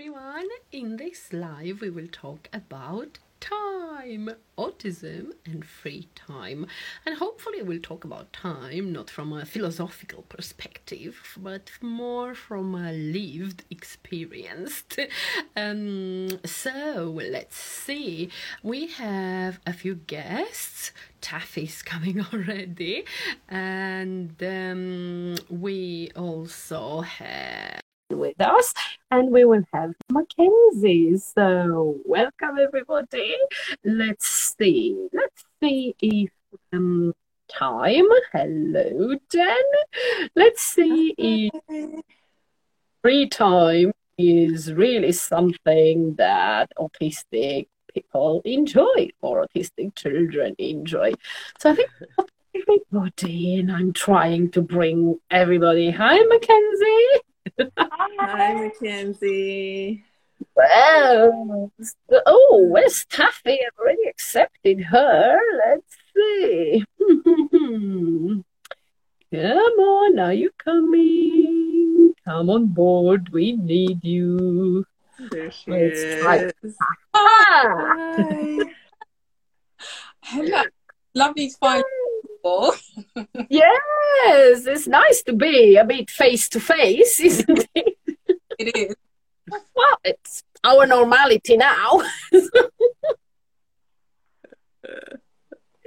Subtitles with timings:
[0.00, 0.48] everyone.
[0.72, 6.66] In this live, we will talk about time, autism, and free time.
[7.04, 12.92] And hopefully, we'll talk about time not from a philosophical perspective, but more from a
[12.92, 14.84] lived experience.
[15.54, 18.30] Um, so, let's see.
[18.62, 20.92] We have a few guests.
[21.20, 23.04] Taffy's coming already,
[23.50, 27.80] and um, we also have
[28.10, 28.74] with us
[29.10, 31.16] and we will have Mackenzie.
[31.18, 33.36] So welcome everybody.
[33.84, 35.08] Let's see.
[35.12, 36.30] Let's see if
[36.72, 37.14] um
[37.48, 38.06] time.
[38.32, 39.56] Hello Jen.
[40.36, 42.04] Let's see if
[43.02, 51.12] free time is really something that autistic people enjoy or autistic children enjoy.
[51.58, 51.90] So I think
[52.54, 55.90] everybody and I'm trying to bring everybody.
[55.90, 57.29] Hi Mackenzie.
[57.76, 60.04] Hi, Mackenzie.
[60.54, 61.72] Well,
[62.26, 63.58] oh, where's Taffy?
[63.60, 65.38] I've already accepted her.
[65.66, 66.84] Let's see.
[69.32, 72.14] Come on, are you coming?
[72.24, 73.30] Come on board.
[73.32, 74.84] We need you.
[75.30, 76.76] There she Let's is.
[77.14, 77.94] Ah!
[78.16, 78.58] Hi.
[80.22, 80.62] Hello.
[81.14, 82.09] Lovely to find you.
[83.48, 87.98] Yes, it's nice to be a bit face to face, isn't it?
[88.58, 88.94] It is.
[89.48, 92.02] Well, it's our normality now.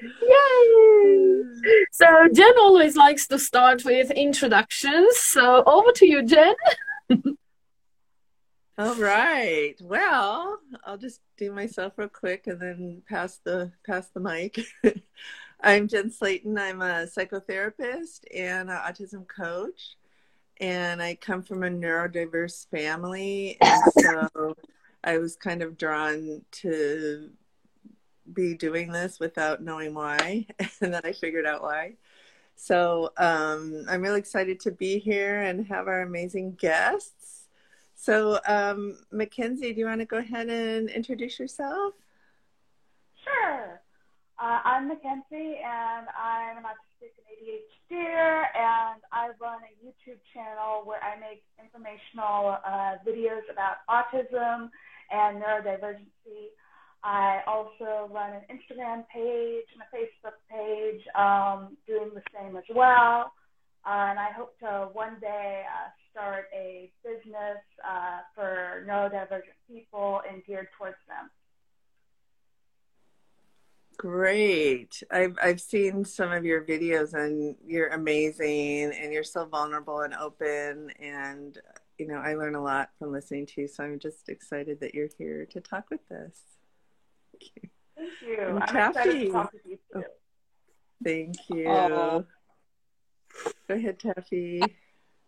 [0.03, 1.43] Yay!
[1.91, 5.17] So Jen always likes to start with introductions.
[5.17, 6.55] So over to you, Jen.
[8.77, 9.75] All right.
[9.81, 14.59] Well, I'll just do myself real quick and then pass the pass the mic.
[15.65, 16.57] I'm Jen Slayton.
[16.57, 19.95] I'm a psychotherapist and an autism coach.
[20.59, 23.57] And I come from a neurodiverse family.
[23.61, 24.57] And so
[25.05, 27.29] I was kind of drawn to
[28.33, 30.47] be doing this without knowing why.
[30.81, 31.93] And then I figured out why.
[32.55, 37.47] So um, I'm really excited to be here and have our amazing guests.
[37.95, 41.93] So, um, Mackenzie, do you want to go ahead and introduce yourself?
[43.23, 43.82] Sure.
[44.73, 50.97] I'm Mackenzie, and I'm an autistic and ADHD, and I run a YouTube channel where
[50.97, 54.73] I make informational uh, videos about autism
[55.11, 56.57] and neurodivergency.
[57.03, 62.65] I also run an Instagram page and a Facebook page um, doing the same as
[62.73, 63.31] well.
[63.85, 70.21] Uh, and I hope to one day uh, start a business uh, for neurodivergent people
[70.27, 71.29] and geared towards them.
[73.97, 75.01] Great.
[75.11, 80.13] I've I've seen some of your videos and you're amazing and you're so vulnerable and
[80.15, 81.57] open and
[81.99, 84.95] you know, I learn a lot from listening to you, so I'm just excited that
[84.95, 86.39] you're here to talk with us.
[87.31, 88.37] Thank you.
[88.39, 89.25] And I'm excited Taffy.
[89.25, 90.03] to talk with you too.
[91.03, 91.67] Thank you.
[91.67, 92.23] Aw.
[93.67, 94.61] Go ahead, Taffy.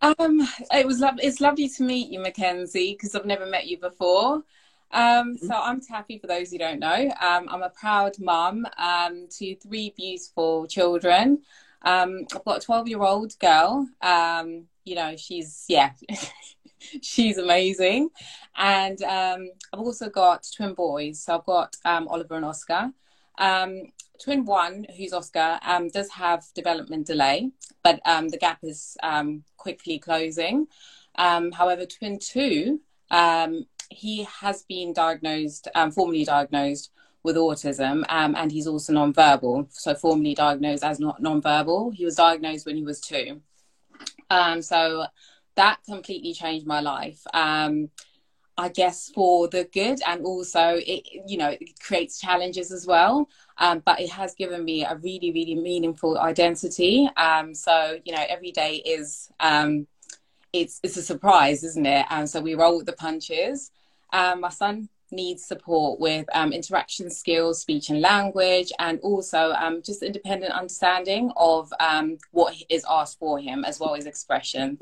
[0.01, 3.77] Um, it was lov- It's lovely to meet you, Mackenzie, because I've never met you
[3.77, 4.43] before.
[4.91, 6.19] Um, so I'm Taffy.
[6.19, 11.39] For those who don't know, um, I'm a proud mum um, to three beautiful children.
[11.81, 13.87] Um, I've got a 12 year old girl.
[14.01, 15.91] Um, you know, she's yeah,
[17.01, 18.09] she's amazing,
[18.55, 21.23] and um, I've also got twin boys.
[21.23, 22.91] So I've got um, Oliver and Oscar.
[23.37, 23.91] Um,
[24.23, 27.51] twin one, who's Oscar, um, does have development delay,
[27.83, 30.67] but um, the gap is um, quickly closing.
[31.17, 32.79] Um, however, twin two,
[33.11, 36.91] um, he has been diagnosed, um, formally diagnosed
[37.23, 39.67] with autism, um, and he's also nonverbal.
[39.71, 41.93] So, formally diagnosed as not nonverbal.
[41.93, 43.41] He was diagnosed when he was two.
[44.29, 45.05] Um, so
[45.55, 47.21] that completely changed my life.
[47.33, 47.89] Um,
[48.57, 53.27] I guess for the good, and also it, you know, it creates challenges as well.
[53.57, 57.09] Um, but it has given me a really, really meaningful identity.
[57.17, 59.29] Um, so you know, every day is
[60.55, 62.05] it's it's a surprise, isn't it?
[62.09, 63.71] And so we roll with the punches.
[64.15, 69.81] Um, my son needs support with um, interaction skills, speech and language, and also um,
[69.83, 74.77] just independent understanding of um, what is asked for him, as well as expression.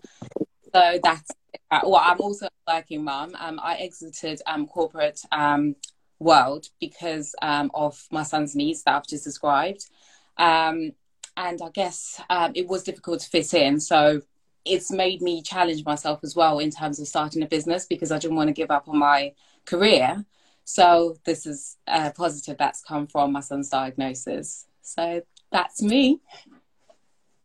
[0.72, 1.32] So that's
[1.72, 1.96] well.
[1.96, 3.36] I'm also a working mum.
[3.40, 5.76] Um, I exited um, corporate um,
[6.20, 9.90] world because of my son's needs that I've just described,
[10.38, 10.94] and
[11.38, 12.22] I guess
[12.54, 13.80] it was difficult to fit in.
[13.80, 14.22] So
[14.66, 18.20] it's made me challenge myself as well in terms of starting a business because I
[18.20, 19.34] didn't want to give up on my
[19.66, 20.26] career.
[20.66, 24.66] So this is a positive that's come from my son's diagnosis.
[24.82, 25.22] So
[25.52, 26.22] that's me.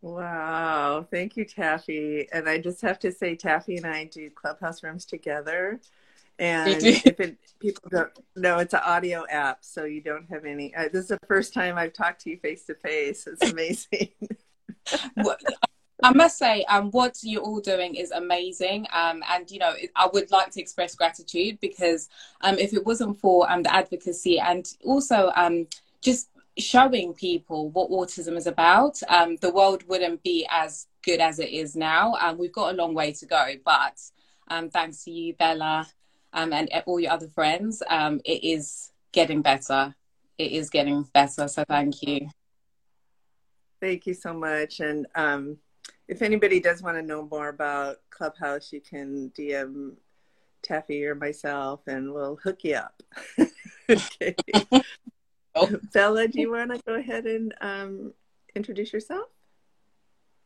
[0.00, 1.06] Wow.
[1.11, 2.29] Thank you, Taffy.
[2.32, 5.81] And I just have to say, Taffy and I do Clubhouse Rooms together.
[6.38, 10.73] And if it, people don't know, it's an audio app, so you don't have any.
[10.73, 13.26] Uh, this is the first time I've talked to you face to face.
[13.26, 14.11] It's amazing.
[16.03, 18.87] I must say, um, what you're all doing is amazing.
[18.93, 22.09] Um, and, you know, I would like to express gratitude because
[22.41, 25.67] um, if it wasn't for um, the advocacy and also um,
[26.00, 31.41] just showing people what autism is about, um, the world wouldn't be as good as
[31.41, 32.15] it is now.
[32.21, 33.99] Um, we've got a long way to go, but
[34.49, 35.87] um, thanks to you, Bella,
[36.33, 39.95] um, and all your other friends, um, it is getting better.
[40.37, 41.49] It is getting better.
[41.49, 42.29] So thank you.
[43.81, 44.81] Thank you so much.
[44.81, 45.59] And um,
[46.09, 49.93] if anybody does want to know more about Clubhouse, you can DM
[50.63, 53.03] Taffy or myself, and we'll hook you up.
[53.91, 54.35] okay.
[55.93, 58.13] Bella, do you want to go ahead and um,
[58.55, 59.27] introduce yourself?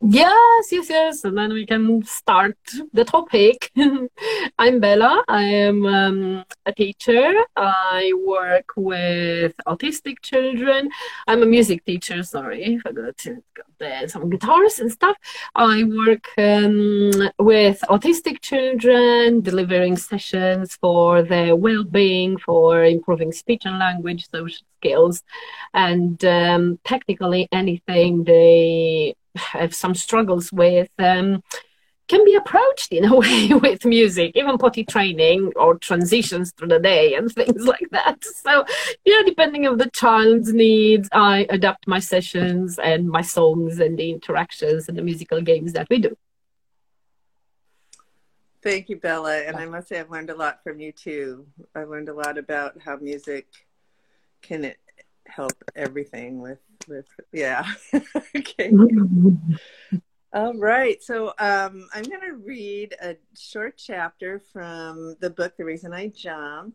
[0.05, 1.25] Yes, yes, yes.
[1.25, 2.59] And then we can start
[2.93, 3.71] the topic.
[4.59, 5.23] I'm Bella.
[5.29, 7.33] I am um, a teacher.
[7.57, 10.91] I work with autistic children.
[11.29, 12.25] I'm a music teacher.
[12.25, 13.17] Sorry, I got
[13.79, 15.17] the, some guitars and stuff.
[15.55, 23.79] I work um, with autistic children, delivering sessions for their well-being, for improving speech and
[23.79, 25.23] language, social skills,
[25.75, 31.43] and um, technically anything they have some struggles with um,
[32.09, 36.79] can be approached in a way with music, even potty training or transitions through the
[36.79, 38.23] day and things like that.
[38.25, 38.65] So,
[39.05, 44.11] yeah, depending on the child's needs, I adapt my sessions and my songs and the
[44.11, 46.17] interactions and the musical games that we do.
[48.63, 49.39] Thank you, Bella.
[49.39, 51.47] And I must say, I've learned a lot from you too.
[51.75, 53.47] I learned a lot about how music
[54.41, 54.73] can
[55.35, 57.65] help everything with with yeah.
[58.37, 58.73] Okay.
[60.35, 61.03] All right.
[61.03, 66.09] So um, i'm going to read a short chapter from the book the reason i
[66.09, 66.75] jump.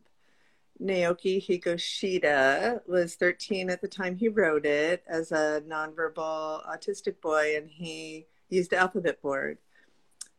[0.82, 7.58] Naoki higashida was 13 at the time he wrote it as a nonverbal autistic boy
[7.58, 9.58] and he used the alphabet board.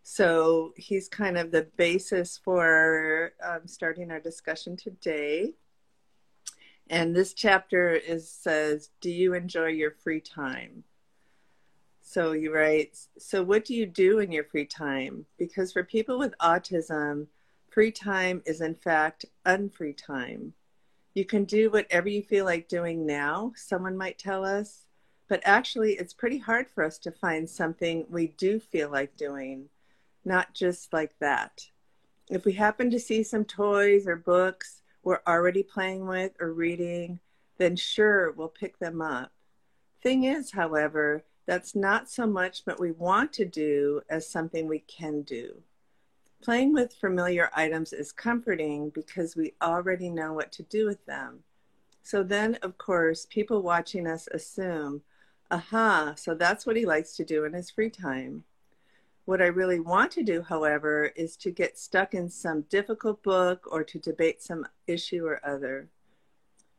[0.04, 5.54] So he's kind of the basis for um, starting our discussion today
[6.90, 10.84] and this chapter is says, "Do you enjoy your free time?"
[12.00, 16.18] So you write, "So what do you do in your free time?" Because for people
[16.18, 17.28] with autism,
[17.68, 20.54] free time is in fact unfree time.
[21.14, 24.86] You can do whatever you feel like doing now, someone might tell us,
[25.28, 29.68] but actually it's pretty hard for us to find something we do feel like doing,
[30.24, 31.70] not just like that.
[32.30, 37.20] If we happen to see some toys or books we're already playing with or reading,
[37.58, 39.32] then sure, we'll pick them up.
[40.02, 44.80] Thing is, however, that's not so much what we want to do as something we
[44.80, 45.62] can do.
[46.42, 51.40] Playing with familiar items is comforting because we already know what to do with them.
[52.02, 55.02] So then, of course, people watching us assume,
[55.50, 58.44] aha, so that's what he likes to do in his free time.
[59.28, 63.68] What I really want to do, however, is to get stuck in some difficult book
[63.70, 65.90] or to debate some issue or other.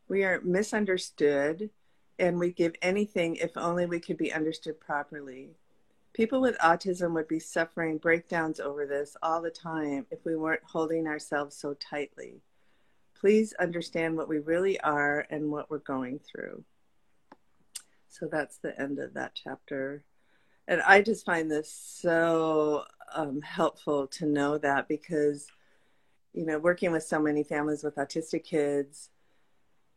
[0.07, 1.69] We are misunderstood
[2.17, 5.51] and we give anything if only we could be understood properly.
[6.13, 10.63] People with autism would be suffering breakdowns over this all the time if we weren't
[10.63, 12.41] holding ourselves so tightly.
[13.13, 16.63] Please understand what we really are and what we're going through.
[18.07, 20.03] So that's the end of that chapter
[20.69, 22.83] and I just find this so
[23.15, 25.47] um, helpful to know that because,
[26.31, 29.09] you know, working with so many families with autistic kids,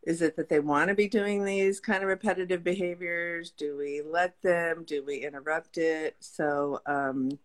[0.05, 3.51] is it that they want to be doing these kind of repetitive behaviors?
[3.51, 4.85] Do we let them?
[4.85, 6.17] Do we interrupt it?
[6.21, 7.39] So um,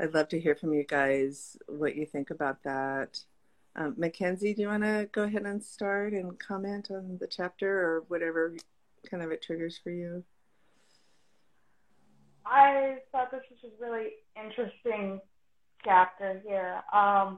[0.00, 3.20] I'd love to hear from you guys what you think about that.
[3.76, 7.68] Um, Mackenzie, do you want to go ahead and start and comment on the chapter
[7.68, 8.56] or whatever
[9.10, 10.24] kind of it triggers for you?
[12.46, 15.20] I thought this was a really interesting
[15.84, 17.32] chapter here because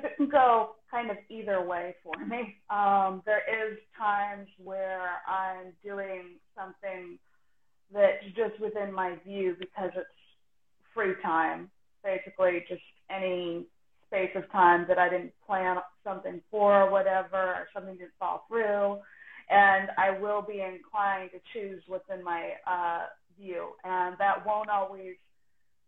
[0.00, 2.56] um, it can go kind of either way for me.
[2.70, 7.18] Um, there is times where I'm doing something
[7.92, 10.08] that's just within my view because it's
[10.94, 11.70] free time,
[12.02, 13.66] basically just any
[14.06, 18.44] space of time that I didn't plan something for or whatever, or something didn't fall
[18.48, 18.98] through.
[19.48, 23.06] And I will be inclined to choose within my uh,
[23.38, 25.14] view, and that won't always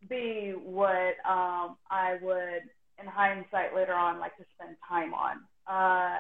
[0.09, 2.63] be what um, I would,
[3.01, 5.39] in hindsight, later on like to spend time on.
[5.67, 6.19] Uh,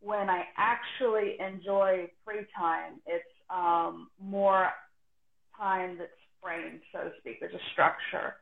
[0.00, 4.70] when I actually enjoy free time, it's um, more
[5.56, 6.10] time that's
[6.42, 7.38] framed, so to speak.
[7.40, 8.36] There's a structure.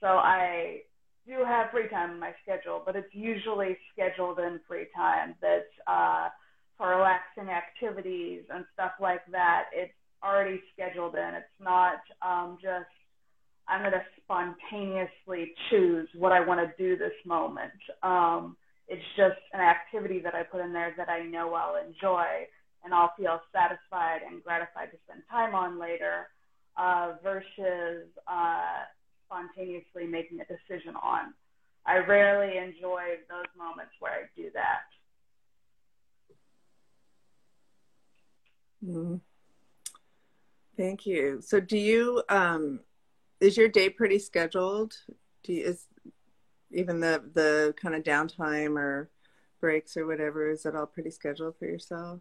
[0.00, 0.80] So I
[1.26, 5.64] do have free time in my schedule, but it's usually scheduled in free time that's
[5.86, 6.28] uh,
[6.76, 9.64] for relaxing activities and stuff like that.
[9.72, 9.92] It's
[10.22, 11.34] already scheduled in.
[11.34, 12.86] It's not um, just
[13.68, 17.72] I'm going to spontaneously choose what I want to do this moment.
[18.02, 18.56] Um,
[18.88, 22.46] it's just an activity that I put in there that I know I'll enjoy
[22.84, 26.28] and I'll feel satisfied and gratified to spend time on later
[26.76, 28.84] uh, versus uh,
[29.26, 31.34] spontaneously making a decision on.
[31.84, 34.86] I rarely enjoy those moments where I do that.
[38.86, 39.20] Mm.
[40.76, 41.40] Thank you.
[41.40, 42.80] So, do you um,
[43.40, 44.94] is your day pretty scheduled?
[45.42, 45.86] Do you, is
[46.70, 49.10] even the the kind of downtime or
[49.60, 52.20] breaks or whatever is it all pretty scheduled for yourself?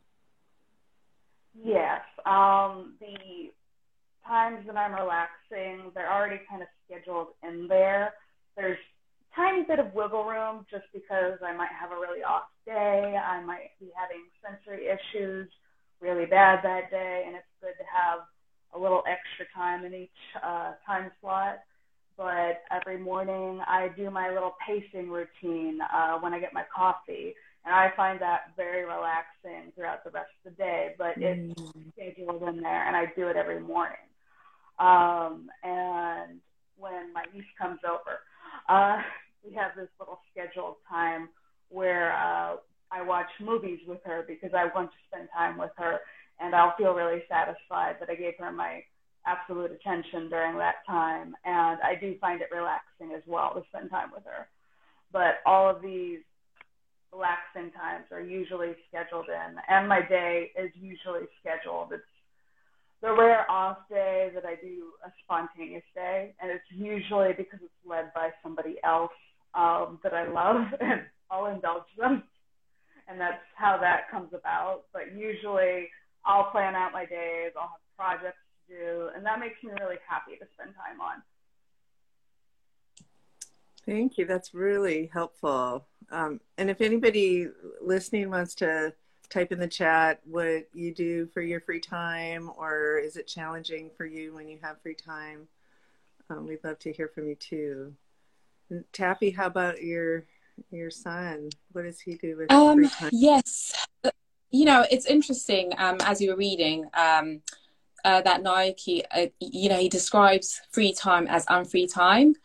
[1.53, 2.01] Yes.
[2.25, 3.51] Um, the
[4.27, 8.13] times that I'm relaxing, they're already kind of scheduled in there.
[8.57, 8.77] There's
[9.35, 13.17] tiny bit of wiggle room just because I might have a really off day.
[13.17, 15.49] I might be having sensory issues
[16.01, 18.19] really bad that day, and it's good to have
[18.75, 20.09] a little extra time in each
[20.43, 21.59] uh, time slot.
[22.17, 27.33] But every morning I do my little pacing routine uh, when I get my coffee,
[27.65, 30.95] and I find that very relaxing throughout the rest of the day.
[30.97, 31.51] But mm.
[31.51, 31.61] it's
[31.93, 33.97] scheduled in there, and I do it every morning.
[34.79, 36.39] Um, and
[36.77, 38.19] when my niece comes over,
[38.69, 39.01] uh,
[39.45, 41.29] we have this little scheduled time
[41.69, 42.55] where uh,
[42.91, 45.99] I watch movies with her because I want to spend time with her
[46.39, 48.83] and I'll feel really satisfied that I gave her my
[49.25, 51.35] absolute attention during that time.
[51.45, 54.47] And I do find it relaxing as well to spend time with her.
[55.11, 56.19] But all of these
[57.15, 61.93] relaxing times are usually scheduled in, and my day is usually scheduled.
[61.93, 62.03] It's
[63.01, 67.87] the rare off day that I do a spontaneous day, and it's usually because it's
[67.87, 69.11] led by somebody else
[69.53, 71.01] um, that I love, and
[71.31, 72.23] I'll indulge them.
[73.07, 74.83] And that's how that comes about.
[74.91, 75.89] But usually,
[76.25, 77.51] I'll plan out my days.
[77.55, 81.21] I'll have projects to do, and that makes me really happy to spend time on.
[83.85, 84.25] Thank you.
[84.25, 85.85] That's really helpful.
[86.11, 87.47] Um, and if anybody
[87.81, 88.93] listening wants to
[89.29, 93.91] type in the chat what you do for your free time, or is it challenging
[93.95, 95.47] for you when you have free time?
[96.29, 97.93] Um, we'd love to hear from you too.
[98.69, 100.25] And Taffy, how about your
[100.71, 101.49] your son?
[101.71, 103.09] What does he do with um, free time?
[103.13, 103.87] Yes,
[104.55, 107.41] you know, it's interesting um, as you were reading um,
[108.05, 112.35] uh, that Naoki, uh, you know, he describes free time as unfree time.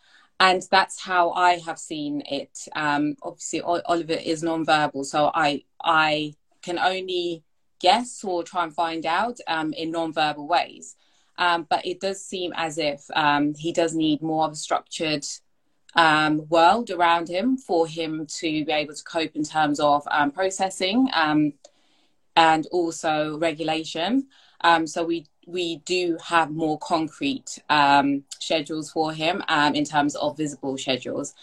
[0.41, 2.67] And that's how I have seen it.
[2.75, 7.45] Um, obviously, Oliver is nonverbal, so I I can only
[7.79, 10.97] guess or try and find out um, in nonverbal ways.
[11.37, 15.27] Um, but it does seem as if um, he does need more of a structured
[15.95, 20.31] um, world around him for him to be able to cope in terms of um,
[20.31, 21.53] processing um,
[22.37, 24.29] and also regulation.
[24.63, 30.15] Um, so we we do have more concrete um, schedules for him um, in terms
[30.17, 31.35] of visible schedules.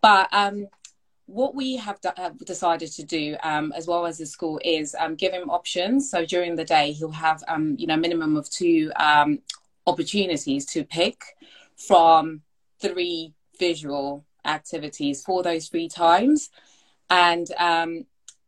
[0.00, 0.66] But um,
[1.26, 5.14] what we have, have, decided to do, um, as well as the school, is um,
[5.14, 6.10] give him options.
[6.10, 7.44] So during the day, he'll have
[7.76, 8.90] you know minimum of two
[9.86, 11.22] opportunities to pick
[11.76, 12.42] from
[12.80, 16.50] three visual activities for those three times.
[17.10, 17.46] And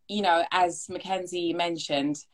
[0.08, 2.24] you know, as Mackenzie mentioned,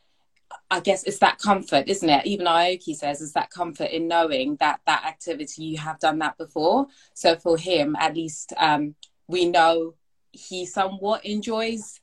[0.70, 2.26] I guess it's that comfort, isn't it?
[2.26, 6.38] Even Naoki says it's that comfort in knowing that that activity you have done that
[6.38, 6.86] before.
[7.14, 8.94] So for him, at least, um,
[9.28, 9.94] we know
[10.32, 12.00] he somewhat enjoys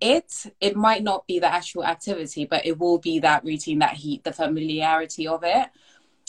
[0.00, 0.32] it.
[0.60, 4.20] It might not be the actual activity, but it will be that routine, that he,
[4.24, 5.68] the familiarity of it.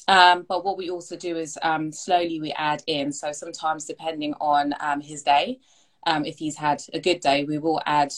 [0.08, 3.12] Um, but what we also do is um, slowly we add in.
[3.12, 5.60] So sometimes, depending on um, his day,
[6.08, 8.12] um, if he's had a good day, we will add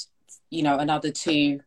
[0.51, 1.61] you know another two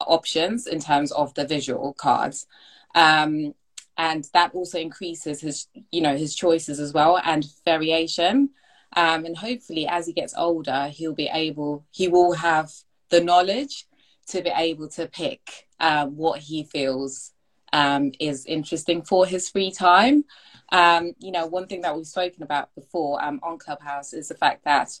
[0.00, 2.46] options in terms of the visual cards.
[2.94, 3.54] Um,
[3.96, 8.50] and that also increases his you know his choices as well and variation.
[8.96, 12.72] Um, and hopefully as he gets older he'll be able he will have
[13.10, 13.86] the knowledge
[14.28, 17.32] to be able to pick um, what he feels
[17.72, 20.24] um, is interesting for his free time.
[20.72, 24.34] Um, you know one thing that we've spoken about before um, on clubhouse is the
[24.34, 24.98] fact that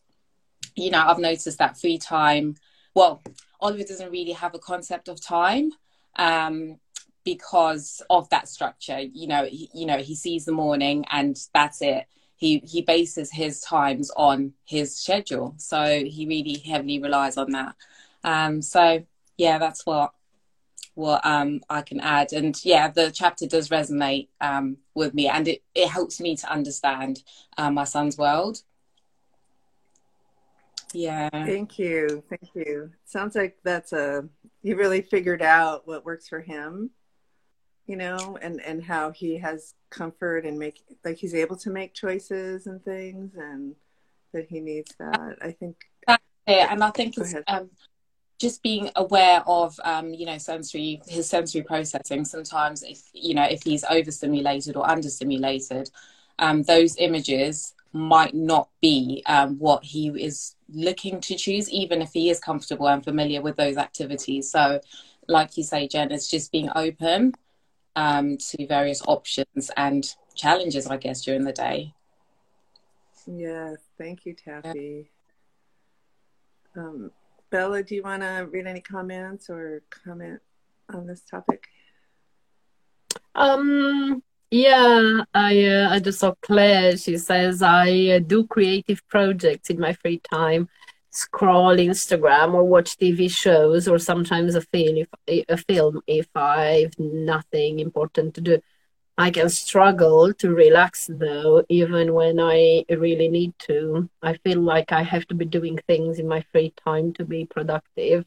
[0.76, 2.56] you know i've noticed that free time
[2.94, 3.22] well,
[3.60, 5.70] Oliver doesn't really have a concept of time
[6.16, 6.78] um,
[7.24, 9.00] because of that structure.
[9.00, 12.06] You know, he, you know, he sees the morning and that's it.
[12.36, 17.74] He he bases his times on his schedule, so he really heavily relies on that.
[18.24, 19.04] Um, so
[19.36, 20.12] yeah, that's what
[20.94, 22.32] what um, I can add.
[22.32, 26.50] And yeah, the chapter does resonate um, with me, and it, it helps me to
[26.50, 27.22] understand
[27.58, 28.62] uh, my son's world.
[30.92, 31.30] Yeah.
[31.30, 32.22] Thank you.
[32.28, 32.90] Thank you.
[33.04, 34.28] Sounds like that's a
[34.62, 36.90] he really figured out what works for him,
[37.86, 41.94] you know, and and how he has comfort and make like he's able to make
[41.94, 43.74] choices and things and
[44.32, 45.38] that he needs that.
[45.42, 45.76] I think
[46.08, 47.70] yeah, and I think it's um,
[48.38, 53.44] just being aware of um, you know sensory his sensory processing sometimes if you know
[53.44, 55.90] if he's overstimulated or understimulated
[56.38, 62.12] um, those images might not be um, what he is looking to choose even if
[62.12, 64.80] he is comfortable and familiar with those activities so
[65.28, 67.32] like you say jen it's just being open
[67.96, 71.92] um, to various options and challenges i guess during the day
[73.26, 75.10] yeah thank you taffy
[76.76, 76.82] yeah.
[76.82, 77.10] Um,
[77.50, 80.40] Bella, do you want to read any comments or comment
[80.92, 81.66] on this topic?
[83.34, 86.96] Um, yeah, I uh, I just saw Claire.
[86.96, 90.68] She says I uh, do creative projects in my free time,
[91.10, 96.98] scroll Instagram or watch TV shows, or sometimes a film if a film if I've
[96.98, 98.60] nothing important to do.
[99.18, 104.08] I can struggle to relax though, even when I really need to.
[104.22, 107.44] I feel like I have to be doing things in my free time to be
[107.44, 108.24] productive.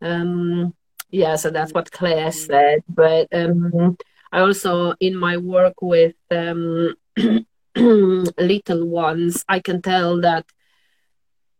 [0.00, 0.74] Um,
[1.10, 2.82] yeah, so that's what Claire said.
[2.88, 3.96] But um,
[4.34, 6.94] I also, in my work with um,
[7.76, 10.44] little ones, I can tell that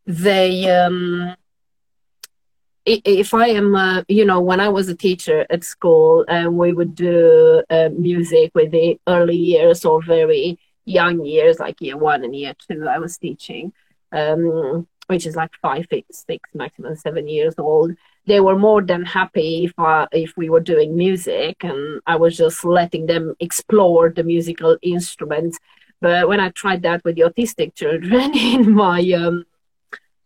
[0.07, 1.37] they um,
[2.85, 6.50] if I am, uh, you know, when I was a teacher at school, and uh,
[6.50, 11.97] we would do uh, music with the early years or very young years, like year
[11.97, 13.73] one and year two, I was teaching,
[14.12, 17.93] um, which is like five, six, maximum seven years old.
[18.26, 22.37] They were more than happy if uh, if we were doing music, and I was
[22.37, 25.59] just letting them explore the musical instruments.
[26.00, 29.45] But when I tried that with the autistic children in my um,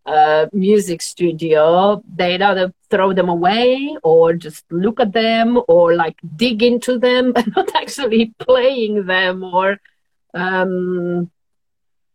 [0.06, 6.16] uh, music studio, they'd either throw them away or just look at them or like
[6.36, 9.78] dig into them and not actually playing them or
[10.34, 11.30] um,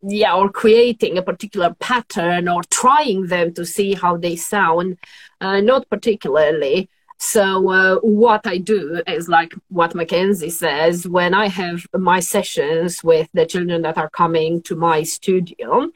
[0.04, 4.98] yeah or creating a particular pattern or trying them to see how they sound
[5.42, 6.90] uh, not particularly
[7.24, 13.02] so uh, what I do is like what Mackenzie says when I have my sessions
[13.02, 15.90] with the children that are coming to my studio,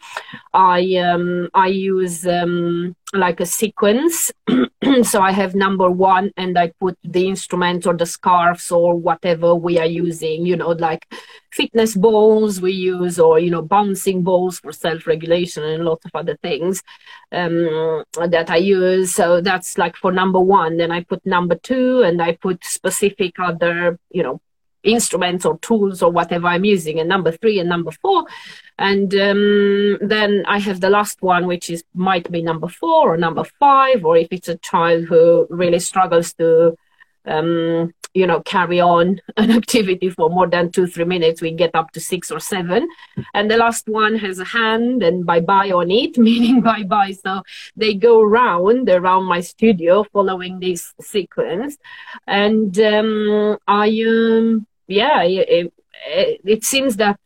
[0.54, 4.32] I um, I use um, like a sequence.
[5.04, 9.56] so I have number one, and I put the instruments or the scarves or whatever
[9.56, 10.46] we are using.
[10.46, 11.08] You know, like
[11.52, 16.38] fitness balls we use, or you know, bouncing balls for self-regulation and lots of other
[16.44, 16.84] things
[17.32, 19.14] um, that I use.
[19.16, 20.78] So that's like for number one.
[20.78, 24.42] Then I put number two, and I put specific other, you know,
[24.88, 28.26] instruments or tools or whatever I'm using, and number three and number four.
[28.80, 33.18] And um, then I have the last one, which is might be number four or
[33.18, 36.78] number five, or if it's a child who really struggles to
[37.26, 41.76] um, you know carry on an activity for more than two three minutes we get
[41.76, 42.88] up to six or seven.
[43.34, 47.12] And the last one has a hand and bye bye on it meaning bye bye
[47.12, 47.44] so
[47.76, 51.78] they go around around my studio following this sequence.
[52.26, 55.74] And um, i um, yeah it,
[56.08, 57.20] it, it seems that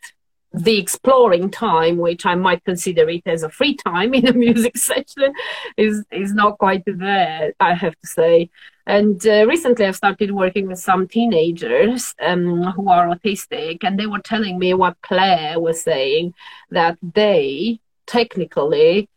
[0.53, 4.77] the exploring time, which I might consider it as a free time in a music
[4.77, 5.33] session,
[5.77, 7.53] is is not quite there.
[7.59, 8.49] I have to say.
[8.87, 14.07] And uh, recently, I've started working with some teenagers um, who are autistic, and they
[14.07, 16.33] were telling me what Claire was saying
[16.71, 19.07] that they technically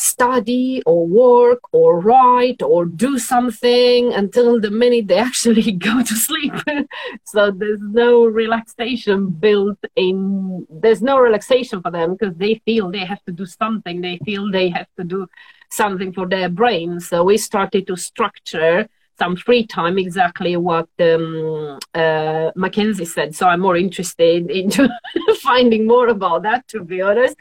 [0.00, 6.14] study or work or write or do something until the minute they actually go to
[6.14, 6.54] sleep.
[7.24, 13.04] so there's no relaxation built in, there's no relaxation for them because they feel they
[13.04, 14.00] have to do something.
[14.00, 15.26] They feel they have to do
[15.70, 17.00] something for their brain.
[17.00, 23.34] So we started to structure some free time, exactly what um, uh, Mackenzie said.
[23.34, 24.70] So I'm more interested in
[25.42, 27.36] finding more about that, to be honest,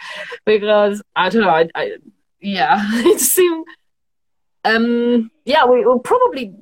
[0.46, 1.92] because I don't know, I, I
[2.42, 3.66] yeah, it seemed.
[4.64, 6.54] Um, yeah, we will probably.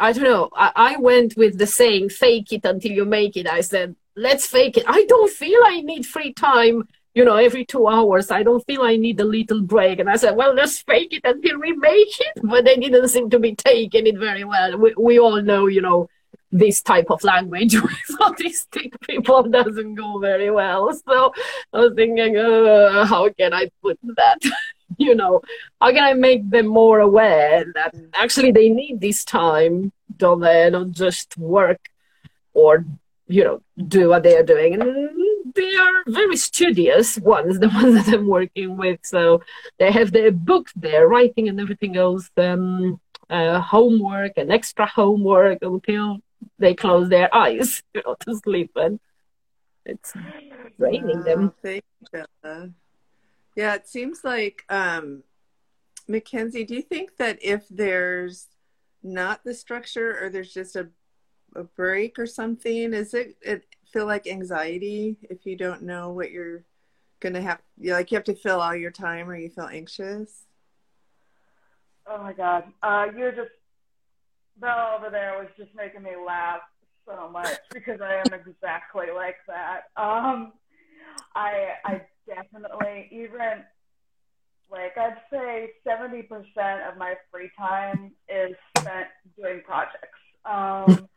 [0.00, 0.50] I don't know.
[0.54, 4.46] I, I went with the saying "fake it until you make it." I said, "Let's
[4.46, 6.88] fake it." I don't feel I need free time.
[7.14, 10.00] You know, every two hours, I don't feel I need a little break.
[10.00, 13.30] And I said, "Well, let's fake it until we make it." But they didn't seem
[13.30, 14.76] to be taking it very well.
[14.78, 16.08] We we all know, you know,
[16.54, 20.92] this type of language with autistic people doesn't go very well.
[20.92, 21.32] So
[21.72, 24.38] I was thinking, uh, how can I put that?
[24.98, 25.40] you know,
[25.80, 30.70] how can I make them more aware that actually they need this time, don't they?
[30.70, 31.80] Not just work
[32.52, 32.84] or,
[33.26, 34.74] you know, do what they are doing.
[34.74, 39.00] And they are very studious ones, the ones that I'm working with.
[39.02, 39.42] So
[39.78, 45.58] they have their books, their writing, and everything else, um, uh, homework and extra homework
[45.62, 46.18] until
[46.58, 48.72] they close their eyes, you know, to sleep.
[48.76, 49.00] And
[49.84, 50.12] it's
[50.78, 51.52] draining them.
[53.54, 55.22] Yeah, it seems like um,
[56.08, 56.64] Mackenzie.
[56.64, 58.48] Do you think that if there's
[59.02, 60.88] not the structure, or there's just a
[61.56, 66.32] a break or something, is it it feel like anxiety if you don't know what
[66.32, 66.64] you're
[67.20, 67.60] gonna have?
[67.78, 70.46] Like you have to fill all your time, or you feel anxious.
[72.06, 73.50] Oh my god, uh, you're just
[74.56, 76.60] Bella over there was just making me laugh
[77.06, 79.82] so much because I am exactly like that.
[79.96, 80.52] Um,
[81.34, 83.64] I I definitely even
[84.70, 90.18] like I'd say seventy percent of my free time is spent doing projects.
[90.44, 91.08] Um,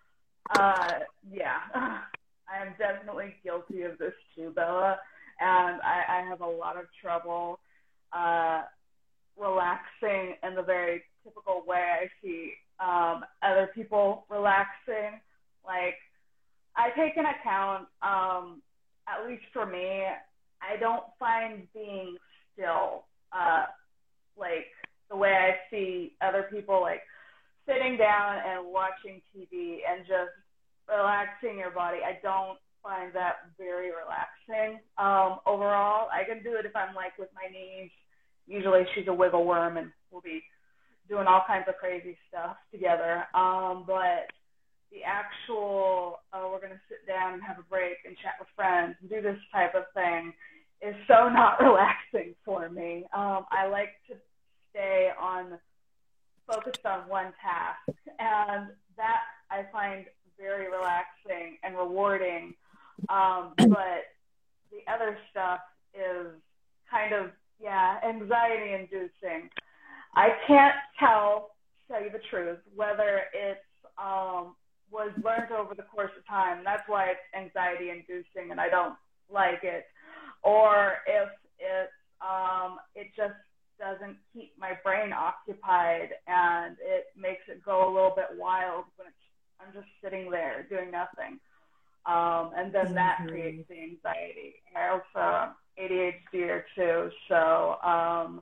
[0.50, 1.00] uh,
[1.32, 4.98] yeah, I am definitely guilty of this too, Bella,
[5.40, 7.60] and I, I have a lot of trouble
[8.14, 8.62] uh,
[9.38, 15.20] relaxing in the very typical way I see um, other people relaxing.
[15.66, 15.96] Like
[16.76, 18.62] I take an account, um,
[19.08, 20.04] at least for me,
[20.62, 22.18] I don't find being
[22.54, 23.66] still uh,
[24.38, 24.68] like
[25.10, 27.02] the way I see other people like
[27.66, 30.32] sitting down and watching TV and just
[30.88, 32.00] relaxing your body.
[32.06, 36.08] I don't find that very relaxing um, overall.
[36.12, 37.92] I can do it if I'm like with my niece.
[38.48, 40.42] Usually she's a wiggle worm and we'll be
[41.10, 43.26] doing all kinds of crazy stuff together.
[43.34, 44.32] Um, but
[44.92, 48.48] the actual, uh, we're going to sit down and have a break and chat with
[48.56, 50.34] friends and do this type of thing
[50.82, 53.06] is so not relaxing for me.
[53.14, 54.16] Um, I like to
[54.72, 55.60] stay on
[56.48, 59.22] focused on one task, and that
[59.52, 60.06] I find
[60.40, 62.54] very relaxing and rewarding.
[63.10, 64.08] Um, but
[64.72, 65.60] the other stuff
[65.94, 66.28] is
[66.90, 69.50] kind of yeah anxiety inducing.
[70.16, 71.52] I can't tell,
[71.88, 73.60] tell you the truth, whether it's
[74.02, 74.56] um,
[74.92, 76.64] was learned over the course of time.
[76.64, 78.96] That's why it's anxiety inducing, and I don't
[79.30, 79.86] like it
[80.44, 83.36] or if it's um, it just
[83.80, 89.08] doesn't keep my brain occupied and it makes it go a little bit wild when
[89.08, 89.16] it's,
[89.60, 91.40] I'm just sitting there doing nothing.
[92.08, 93.30] Um, and then that mm-hmm.
[93.30, 94.56] creates the anxiety.
[94.76, 98.42] I also ADHD too, so um,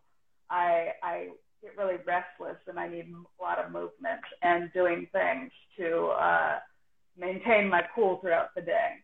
[0.49, 1.29] I I
[1.65, 6.60] get really restless and I need a lot of movement and doing things to uh,
[7.17, 9.01] maintain my cool throughout the day.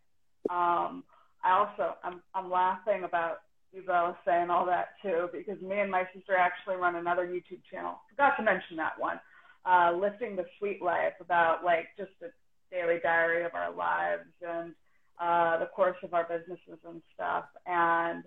[0.49, 1.03] Um,
[1.43, 3.41] I also I'm I'm laughing about
[3.87, 7.99] both saying all that too because me and my sister actually run another YouTube channel.
[8.09, 9.19] Forgot to mention that one,
[9.65, 12.27] uh, lifting the sweet life about like just a
[12.73, 14.73] daily diary of our lives and
[15.19, 17.45] uh, the course of our businesses and stuff.
[17.65, 18.23] And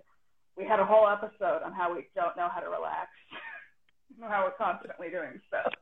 [0.57, 3.09] we had a whole episode on how we don't know how to relax,
[4.21, 5.73] how we're constantly doing stuff.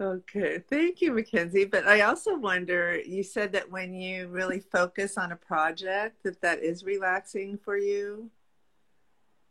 [0.00, 1.64] Okay, thank you, Mackenzie.
[1.64, 6.40] But I also wonder, you said that when you really focus on a project, that
[6.40, 8.30] that is relaxing for you.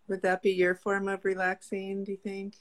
[0.07, 2.55] Would that be your form of relaxing, do you think?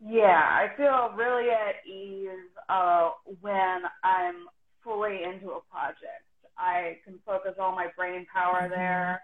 [0.00, 2.28] Yeah, I feel really at ease
[2.68, 4.46] uh, when I'm
[4.82, 6.24] fully into a project.
[6.56, 8.70] I can focus all my brain power mm-hmm.
[8.70, 9.22] there.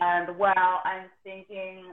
[0.00, 1.84] And while I'm thinking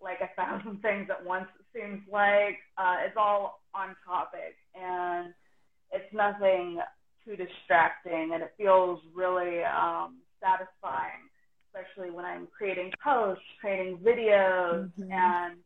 [0.00, 5.32] like a thousand things at once, it seems like uh, it's all on topic and
[5.92, 6.78] it's nothing
[7.24, 11.30] too distracting and it feels really um, satisfying,
[11.68, 15.10] especially when I'm creating posts, creating videos, mm-hmm.
[15.10, 15.56] and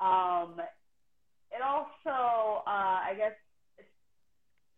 [0.00, 0.60] um,
[1.50, 3.32] it also, uh, I guess,
[3.78, 3.88] it's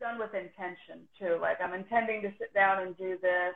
[0.01, 1.39] done with intention too.
[1.41, 3.55] Like I'm intending to sit down and do this,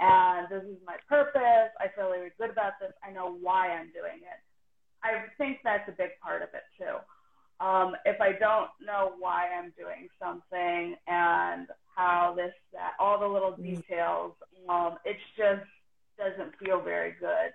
[0.00, 1.72] and this is my purpose.
[1.80, 2.92] I feel really good about this.
[3.02, 4.40] I know why I'm doing it.
[5.02, 6.96] I think that's a big part of it too.
[7.64, 13.26] Um, if I don't know why I'm doing something and how this, that, all the
[13.26, 13.76] little mm.
[13.76, 14.32] details,
[14.68, 15.66] um, it just
[16.16, 17.52] doesn't feel very good.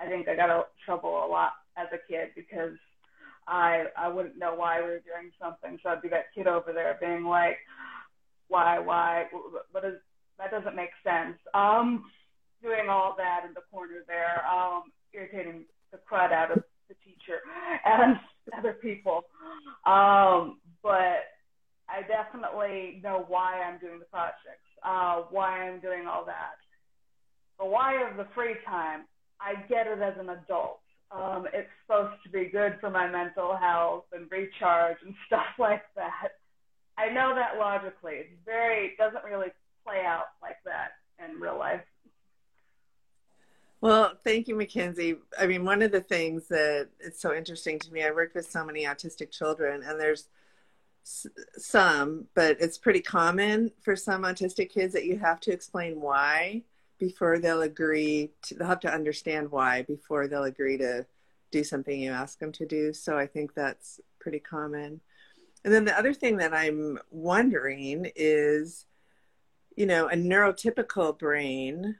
[0.00, 2.76] I think I got in trouble a lot as a kid because
[3.46, 6.72] I I wouldn't know why we were doing something, so I'd be that kid over
[6.72, 7.58] there being like,
[8.48, 9.26] why, why,
[9.70, 9.94] what is
[10.38, 11.36] that doesn't make sense.
[11.54, 12.04] Um,
[12.62, 17.40] doing all that in the corner there, um, irritating the crud out of the teacher
[17.84, 18.16] and
[18.56, 19.24] other people.
[19.86, 21.28] Um, but
[21.88, 26.56] I definitely know why I'm doing the projects, uh, why I'm doing all that.
[27.58, 29.04] The why of the free time,
[29.40, 30.80] I get it as an adult.
[31.12, 35.82] Um, it's supposed to be good for my mental health and recharge and stuff like
[35.94, 36.40] that.
[36.96, 38.14] I know that logically.
[38.14, 39.48] It's very, doesn't really
[39.84, 40.92] play out like that
[41.24, 41.82] in real life.
[43.80, 45.16] Well, thank you, Mackenzie.
[45.38, 48.50] I mean, one of the things that is so interesting to me, I work with
[48.50, 50.28] so many autistic children, and there's
[51.58, 56.62] some, but it's pretty common for some autistic kids that you have to explain why
[56.98, 61.04] before they'll agree to, they'll have to understand why before they'll agree to
[61.50, 62.90] do something you ask them to do.
[62.94, 65.02] So I think that's pretty common.
[65.62, 68.86] And then the other thing that I'm wondering is,
[69.76, 71.96] you know, a neurotypical brain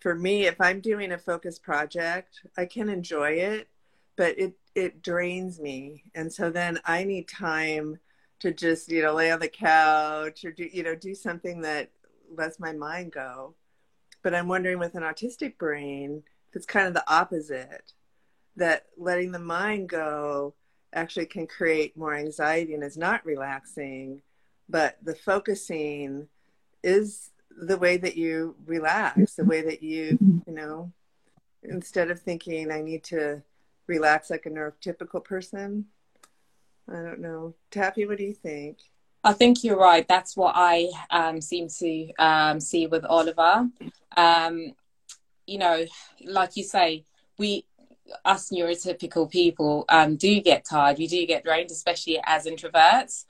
[0.00, 3.68] for me, if I'm doing a focus project, I can enjoy it,
[4.16, 7.98] but it it drains me, and so then I need time
[8.40, 11.90] to just you know lay on the couch or do you know do something that
[12.36, 13.54] lets my mind go.
[14.22, 17.92] But I'm wondering with an autistic brain, if it's kind of the opposite,
[18.56, 20.54] that letting the mind go
[20.92, 24.22] actually can create more anxiety and is not relaxing,
[24.68, 26.28] but the focusing
[26.82, 30.92] is the way that you relax, the way that you, you know,
[31.62, 33.42] instead of thinking I need to
[33.86, 35.86] relax like a neurotypical person.
[36.88, 37.54] I don't know.
[37.70, 38.78] Taffy, what do you think?
[39.24, 40.06] I think you're right.
[40.06, 43.68] That's what I um, seem to um, see with Oliver.
[44.16, 44.74] Um,
[45.46, 45.84] you know,
[46.24, 47.04] like you say,
[47.38, 47.64] we,
[48.24, 50.98] us neurotypical people, um, do get tired.
[50.98, 53.24] We do get drained, especially as introverts.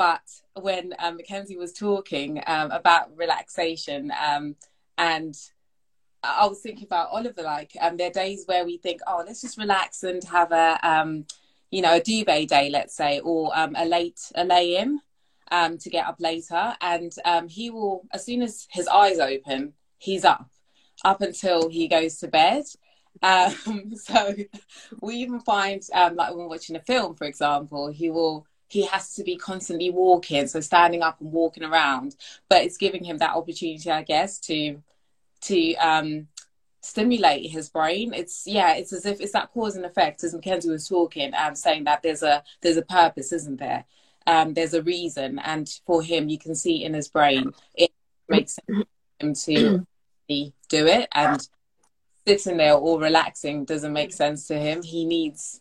[0.00, 0.22] But
[0.54, 4.56] when um, Mackenzie was talking um, about relaxation, um,
[4.96, 5.36] and
[6.22, 9.42] I was thinking about Oliver, like um, there are days where we think, oh, let's
[9.42, 11.26] just relax and have a, um,
[11.70, 15.00] you know, a duvet day, let's say, or um, a late a lay in
[15.50, 17.12] to get up later, and
[17.50, 20.48] he will, as soon as his eyes open, he's up,
[21.04, 22.64] up until he goes to bed.
[23.96, 24.34] So
[25.02, 29.24] we even find, like when watching a film, for example, he will he has to
[29.24, 32.14] be constantly walking, so standing up and walking around.
[32.48, 34.80] But it's giving him that opportunity, I guess, to
[35.42, 36.28] to um,
[36.80, 38.14] stimulate his brain.
[38.14, 41.56] It's yeah, it's as if it's that cause and effect, as Mackenzie was talking, um,
[41.56, 43.84] saying that there's a there's a purpose, isn't there?
[44.28, 47.90] Um, there's a reason, and for him, you can see in his brain it
[48.28, 48.56] makes
[49.18, 49.84] him to
[50.28, 50.52] do
[50.86, 51.48] it, and
[52.24, 54.82] sitting there or relaxing doesn't make sense to him.
[54.84, 55.60] He needs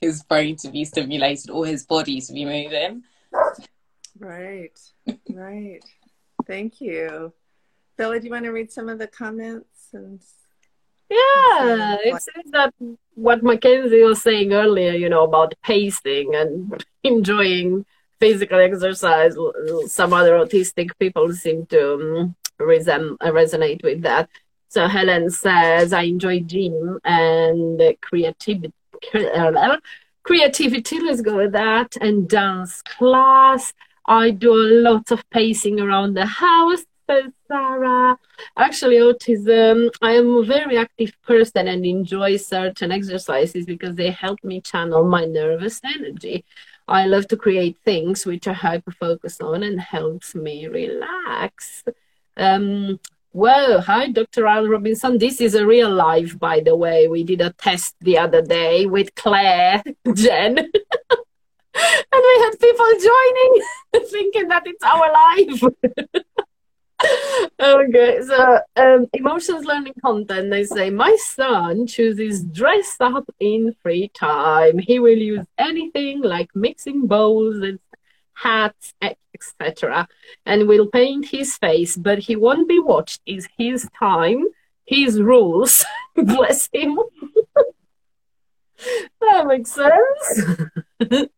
[0.00, 3.02] his brain to be stimulated or his body to be moving.
[4.18, 4.78] Right,
[5.30, 5.84] right.
[6.46, 7.32] Thank you.
[7.96, 9.88] Bella, do you want to read some of the comments?
[9.92, 10.20] And
[11.10, 12.74] yeah, it seems that
[13.14, 17.86] what Mackenzie was saying earlier, you know, about pacing and enjoying
[18.20, 19.36] physical exercise,
[19.86, 24.28] some other autistic people seem to um, resem- resonate with that.
[24.68, 28.72] So Helen says, I enjoy gym and creativity
[30.22, 33.72] creativity, let's go with that, and dance class.
[34.06, 38.18] I do a lot of pacing around the house, says Sarah.
[38.56, 44.42] Actually, autism, I am a very active person and enjoy certain exercises because they help
[44.42, 46.44] me channel my nervous energy.
[46.86, 51.84] I love to create things which I hyper focus on and helps me relax.
[52.36, 53.00] Um,
[53.34, 54.46] Whoa, hi, Dr.
[54.46, 55.18] Al Robinson.
[55.18, 57.08] This is a real life, by the way.
[57.08, 59.82] We did a test the other day with Claire,
[60.14, 60.56] Jen.
[60.58, 60.70] and
[62.12, 63.62] we had people joining,
[64.08, 65.62] thinking that it's our life.
[67.60, 70.52] okay, so um, emotions learning content.
[70.52, 74.78] They say my son chooses dress up in free time.
[74.78, 77.80] He will use anything like mixing bowls and
[78.34, 80.08] hats, etc.
[80.46, 83.20] And will paint his face, but he won't be watched.
[83.26, 84.44] Is his time,
[84.84, 85.84] his rules.
[86.16, 86.98] Bless him.
[89.20, 90.70] that makes sense.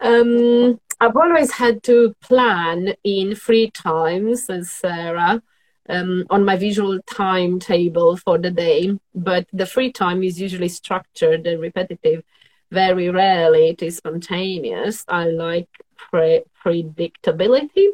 [0.00, 5.42] um, I've always had to plan in free time, says Sarah,
[5.88, 8.98] um, on my visual timetable for the day.
[9.14, 12.22] But the free time is usually structured and repetitive.
[12.70, 15.04] Very rarely it is spontaneous.
[15.08, 15.68] I like
[16.08, 17.88] pre- predictability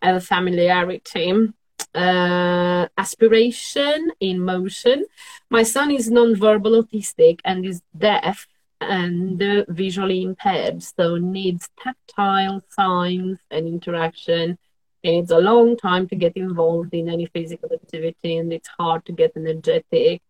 [0.00, 1.48] and familiarity.
[1.94, 5.04] Uh, aspiration in motion.
[5.50, 8.46] My son is non-verbal autistic and is deaf
[8.80, 14.58] and uh, visually impaired, so needs tactile signs and interaction.
[15.02, 19.04] It needs a long time to get involved in any physical activity, and it's hard
[19.06, 20.22] to get energetic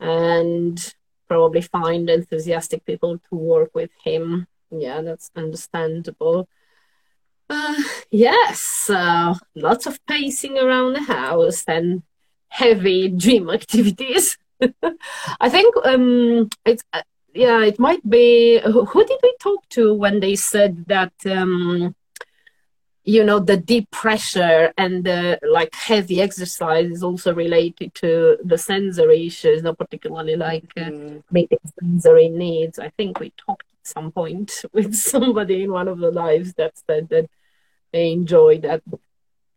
[0.00, 0.94] and
[1.28, 4.46] probably find enthusiastic people to work with him.
[4.70, 6.48] Yeah, that's understandable.
[7.48, 12.02] Uh, yes, uh, lots of pacing around the house and
[12.48, 14.36] heavy gym activities.
[15.40, 17.02] I think um, it's uh,
[17.34, 18.60] yeah, it might be.
[18.64, 21.12] Who, who, did we talk to when they said that?
[21.26, 21.94] Um,
[23.06, 28.58] you know the deep pressure and the like heavy exercise is also related to the
[28.58, 31.22] sensory issues not particularly like uh, mm.
[31.30, 36.10] meeting sensory needs i think we talked some point with somebody in one of the
[36.10, 37.28] lives that said that
[37.92, 38.82] they enjoy that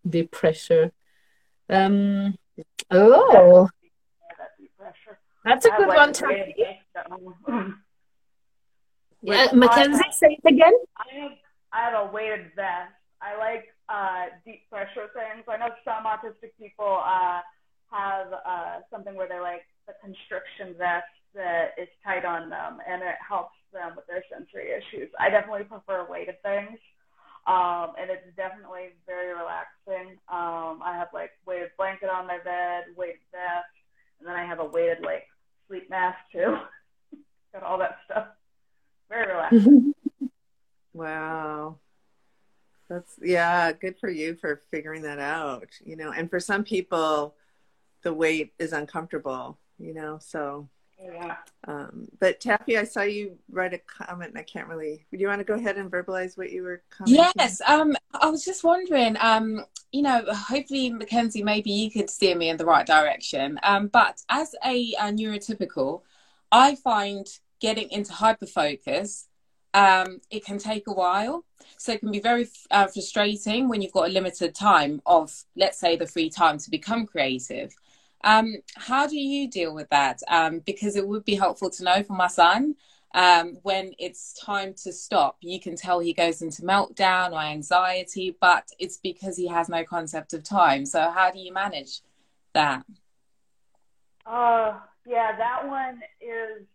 [0.07, 0.91] deep pressure
[1.69, 2.35] um
[2.91, 3.67] oh
[5.45, 6.27] that's a good one too.
[9.21, 10.73] yeah, Mackenzie, say it again.
[10.97, 11.31] I have,
[11.71, 15.43] I have a weighted vest I like uh, deep pressure things.
[15.47, 17.41] I know some autistic people uh,
[17.91, 23.01] have uh, something where they like the constriction vest that is tight on them and
[23.01, 25.09] it helps them with their sensory issues.
[25.19, 26.79] I definitely prefer weighted things.
[27.47, 30.17] Um, and it's definitely very relaxing.
[30.29, 33.65] Um, I have like weighted blanket on my bed, weighted vest,
[34.19, 35.25] and then I have a weighted like
[35.67, 36.57] sleep mask too.
[37.53, 38.27] Got all that stuff.
[39.09, 39.93] Very relaxing.
[40.93, 41.77] wow.
[42.89, 46.11] That's yeah, good for you for figuring that out, you know.
[46.11, 47.35] And for some people
[48.01, 50.19] the weight is uncomfortable, you know.
[50.21, 50.69] So
[51.01, 51.37] yeah.
[51.67, 55.27] Um, but Taffy, I saw you write a comment and I can't really do you
[55.27, 57.31] want to go ahead and verbalize what you were commenting?
[57.37, 57.61] Yes.
[57.67, 62.49] Um I was just wondering, um, you know, hopefully Mackenzie, maybe you could steer me
[62.49, 63.59] in the right direction.
[63.63, 66.01] Um, but as a, a neurotypical,
[66.51, 67.27] I find
[67.59, 69.25] getting into hyperfocus
[69.73, 71.45] um, it can take a while.
[71.77, 75.79] So it can be very uh, frustrating when you've got a limited time of, let's
[75.79, 77.73] say, the free time to become creative.
[78.23, 80.21] Um, how do you deal with that?
[80.27, 82.75] Um, because it would be helpful to know for my son
[83.13, 85.37] um, when it's time to stop.
[85.41, 89.83] You can tell he goes into meltdown or anxiety, but it's because he has no
[89.83, 90.85] concept of time.
[90.85, 92.01] So how do you manage
[92.53, 92.85] that?
[94.25, 96.65] Uh, yeah, that one is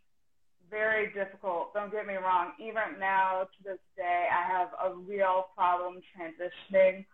[0.71, 1.73] very difficult.
[1.73, 2.53] Don't get me wrong.
[2.59, 7.05] Even now to this day, I have a real problem transitioning.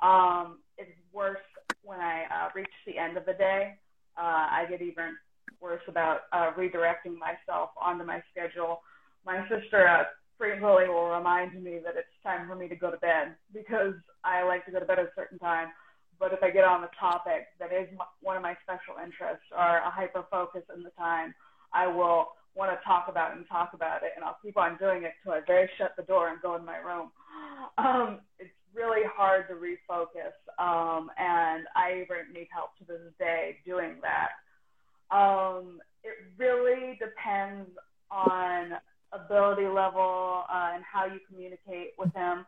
[0.00, 1.36] Um, it's worse
[1.84, 3.74] when I uh, reach the end of the day.
[4.16, 5.16] Uh, I get even
[5.60, 8.80] worse about uh, redirecting myself onto my schedule.
[9.24, 10.04] My sister uh,
[10.38, 14.42] frequently will remind me that it's time for me to go to bed because I
[14.42, 15.68] like to go to bed at a certain time.
[16.18, 17.88] But if I get on the topic that is
[18.20, 21.34] one of my special interests or a hyper focus in the time,
[21.72, 24.76] I will want to talk about it and talk about it, and I'll keep on
[24.78, 27.10] doing it till I very shut the door and go in my room.
[27.78, 33.56] Um, it's really hard to refocus, um, and I even need help to this day
[33.66, 34.30] doing that.
[35.14, 37.70] Um, it really depends
[38.10, 38.72] on
[39.12, 42.46] ability level uh, and how you communicate with him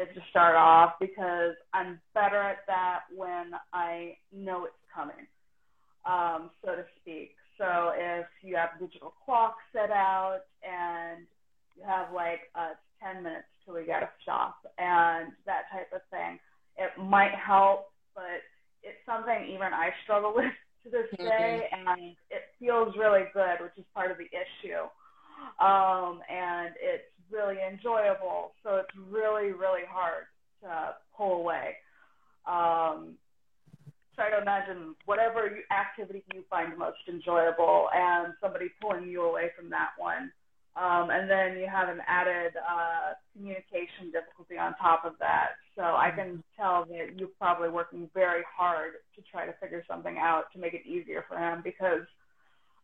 [0.00, 5.26] is to start off because I'm better at that when I know it's coming,
[6.06, 7.34] um, so to speak.
[7.58, 11.26] So if you have digital clock set out and
[11.76, 16.00] you have like uh, 10 minutes till we got to stop and that type of
[16.10, 16.38] thing,
[16.76, 18.42] it might help, but
[18.82, 20.52] it's something even I struggle with
[20.84, 21.24] to this mm-hmm.
[21.24, 24.84] day, and it feels really good, which is part of the issue.
[25.64, 30.24] Um, and it's really enjoyable, so it's really, really hard
[30.62, 31.76] to pull away.
[32.46, 33.16] Um,
[34.14, 39.70] try to imagine whatever activity you find most enjoyable and somebody pulling you away from
[39.70, 40.30] that one.
[40.76, 45.54] Um, and then you have an added uh, communication difficulty on top of that.
[45.76, 50.18] So I can tell that you're probably working very hard to try to figure something
[50.18, 52.02] out to make it easier for him because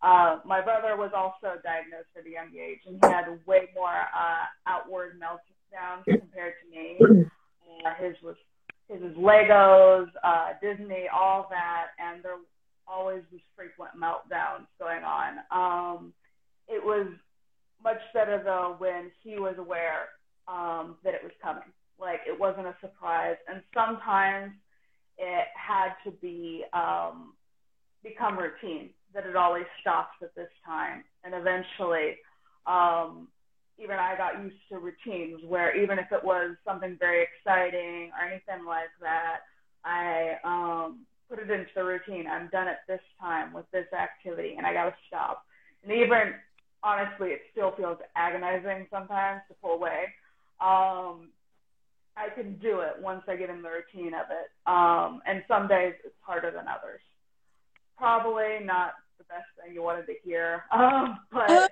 [0.02, 4.06] uh, my brother was also diagnosed at a young age and he had way more
[4.14, 7.26] uh, outward meltdowns compared to me.
[7.86, 8.34] Uh, his was
[8.88, 12.34] his was Legos, uh, Disney, all that, and there
[12.86, 15.38] always these frequent meltdowns going on.
[15.50, 16.12] Um,
[16.68, 17.06] it was
[17.82, 20.08] much better though when he was aware
[20.48, 21.70] um, that it was coming.
[21.98, 24.52] Like it wasn't a surprise, and sometimes
[25.18, 27.34] it had to be um,
[28.02, 32.16] become routine that it always stops at this time, and eventually
[32.66, 33.28] um,
[33.82, 38.28] even I got used to routines where even if it was something very exciting or
[38.28, 39.40] anything like that,
[39.84, 42.26] I um, put it into the routine.
[42.26, 45.44] I'm done at this time with this activity, and I got to stop.
[45.82, 46.34] And even
[46.82, 50.04] honestly, it still feels agonizing sometimes to pull away.
[50.60, 51.30] Um,
[52.16, 54.50] I can do it once I get in the routine of it.
[54.66, 57.00] Um, and some days it's harder than others.
[57.96, 61.68] Probably not the best thing you wanted to hear, um, but uh,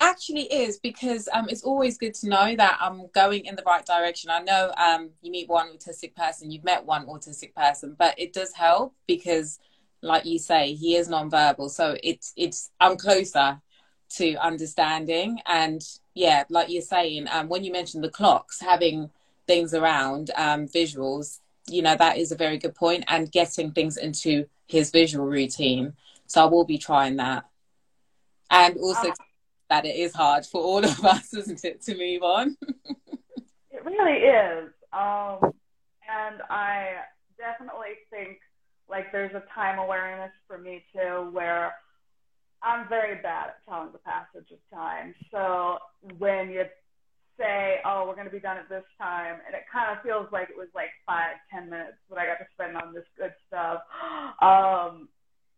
[0.00, 3.84] actually is because um, it's always good to know that I'm going in the right
[3.84, 4.30] direction.
[4.30, 8.32] I know um, you meet one autistic person, you've met one autistic person, but it
[8.32, 9.58] does help because,
[10.02, 13.60] like you say, he is nonverbal, so it's it's I'm closer
[14.16, 15.40] to understanding.
[15.46, 15.82] And
[16.14, 19.10] yeah, like you're saying, um, when you mentioned the clocks, having
[19.46, 23.96] things around um, visuals, you know, that is a very good point, and getting things
[23.96, 25.94] into his visual routine.
[26.26, 27.44] So I will be trying that.
[28.50, 29.12] And also
[29.68, 32.56] that it is hard for all of us, isn't it, to move on?
[33.70, 34.70] it really is.
[34.92, 35.52] Um,
[36.08, 36.94] and I
[37.36, 38.38] definitely think
[38.88, 41.74] like there's a time awareness for me too where
[42.62, 45.14] I'm very bad at telling the passage of time.
[45.30, 45.78] So
[46.18, 46.64] when you
[47.38, 50.26] say, oh, we're going to be done at this time, and it kind of feels
[50.32, 53.32] like it was like five, ten minutes that I got to spend on this good
[53.46, 53.82] stuff.
[54.40, 55.08] Um,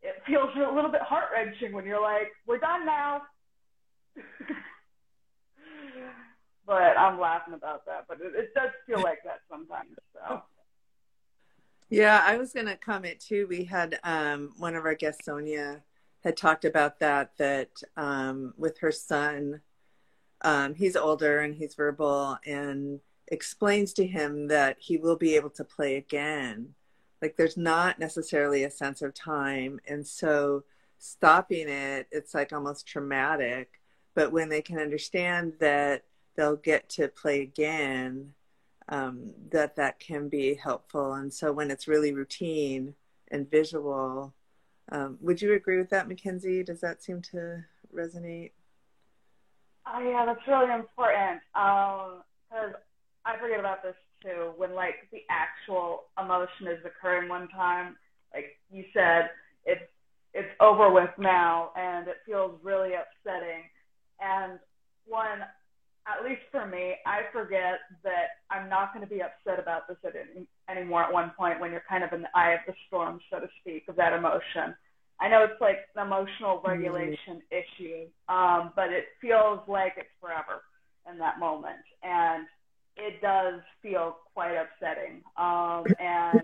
[0.02, 3.22] it feels a little bit heart wrenching when you're like, we're done now.
[6.66, 8.06] but I'm laughing about that.
[8.08, 9.90] But it, it does feel like that sometimes.
[10.14, 10.42] So.
[11.90, 13.46] Yeah, I was going to comment too.
[13.48, 15.82] We had um, one of our guests, Sonia,
[16.24, 17.36] had talked about that.
[17.38, 19.60] That um, with her son,
[20.42, 25.50] um, he's older and he's verbal, and explains to him that he will be able
[25.50, 26.74] to play again.
[27.22, 30.64] Like there's not necessarily a sense of time, and so
[30.98, 33.80] stopping it, it's like almost traumatic.
[34.14, 36.04] But when they can understand that
[36.36, 38.34] they'll get to play again
[38.90, 41.14] um, that that can be helpful.
[41.14, 42.94] And so when it's really routine
[43.28, 44.34] and visual,
[44.90, 46.62] um, would you agree with that, Mackenzie?
[46.62, 47.64] Does that seem to
[47.94, 48.52] resonate?
[49.86, 51.40] Oh yeah, that's really important.
[51.52, 52.74] Because um,
[53.24, 54.52] I forget about this too.
[54.56, 57.96] When like the actual emotion is occurring one time,
[58.34, 59.30] like you said,
[59.64, 59.88] it's
[60.34, 63.62] it's over with now, and it feels really upsetting.
[64.20, 64.58] And
[65.06, 65.40] one
[66.18, 69.96] at least for me, I forget that I'm not going to be upset about this
[70.04, 73.20] any, anymore at one point when you're kind of in the eye of the storm,
[73.30, 74.74] so to speak, of that emotion.
[75.20, 76.68] I know it's like an emotional mm-hmm.
[76.68, 77.62] regulation mm.
[77.62, 80.62] issue, um, but it feels like it's forever
[81.10, 81.84] in that moment.
[82.02, 82.46] And
[82.96, 85.22] it does feel quite upsetting.
[85.36, 86.42] Um, and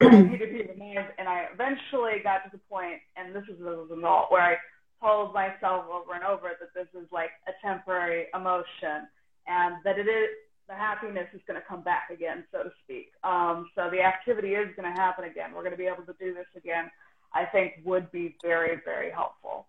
[0.00, 3.60] I need to be reminded, and I eventually got to the point, and this is
[3.60, 4.56] as an adult, where I
[5.04, 9.06] told myself over and over that this is like a temporary emotion
[9.46, 10.28] and that it is
[10.66, 13.12] the happiness is going to come back again, so to speak.
[13.22, 15.50] Um, so the activity is going to happen again.
[15.54, 16.90] We're going to be able to do this again.
[17.34, 19.66] I think would be very, very helpful.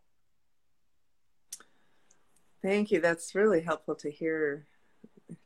[2.61, 3.01] Thank you.
[3.01, 4.65] That's really helpful to hear.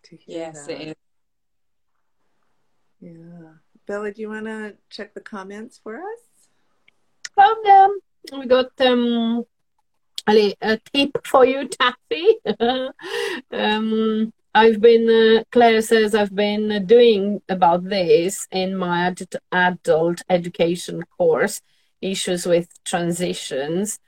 [0.04, 0.82] To hear yes, that.
[0.82, 0.96] it is.
[3.02, 3.54] Yeah,
[3.88, 6.20] Bella, do you want to check the comments for us?
[7.36, 8.00] Found them.
[8.40, 9.46] We got um,
[10.62, 12.36] a tip for you, Taffy.
[13.52, 20.22] um, I've been, uh, Claire says, I've been doing about this in my ad- adult
[20.30, 21.62] education course,
[22.02, 24.00] issues with transitions.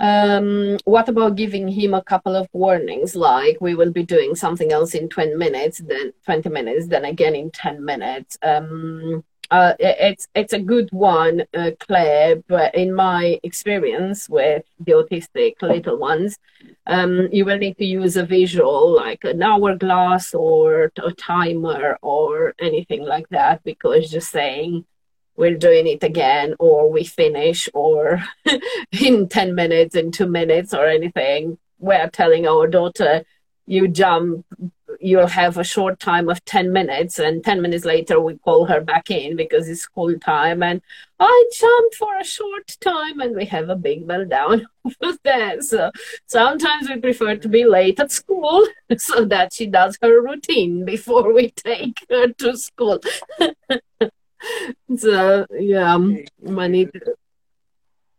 [0.00, 4.72] Um, what about giving him a couple of warnings, like we will be doing something
[4.72, 8.38] else in 20 minutes, then 20 minutes, then again in 10 minutes?
[8.42, 12.36] Um, uh, it's it's a good one, uh, Claire.
[12.48, 16.38] But in my experience with the autistic little ones,
[16.86, 22.54] um, you will need to use a visual like an hourglass or a timer or
[22.58, 24.84] anything like that because just saying
[25.36, 28.22] we're doing it again or we finish or
[29.00, 33.22] in 10 minutes in two minutes or anything we're telling our daughter
[33.66, 34.44] you jump
[35.00, 38.80] you'll have a short time of 10 minutes and 10 minutes later we call her
[38.80, 40.80] back in because it's school time and
[41.20, 45.64] i jumped for a short time and we have a big meltdown over that.
[45.64, 45.90] So
[46.26, 48.66] sometimes we prefer to be late at school
[48.98, 53.00] so that she does her routine before we take her to school.
[54.96, 55.98] So yeah
[56.56, 56.92] I need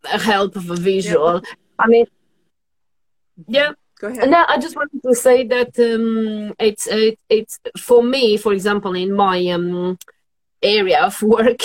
[0.04, 1.42] help of a visual.
[1.78, 2.06] I mean
[3.48, 3.72] yeah
[4.08, 4.30] Ahead.
[4.30, 8.96] No, I just wanted to say that um, it's it, it's for me, for example,
[8.96, 9.98] in my um,
[10.62, 11.62] area of work,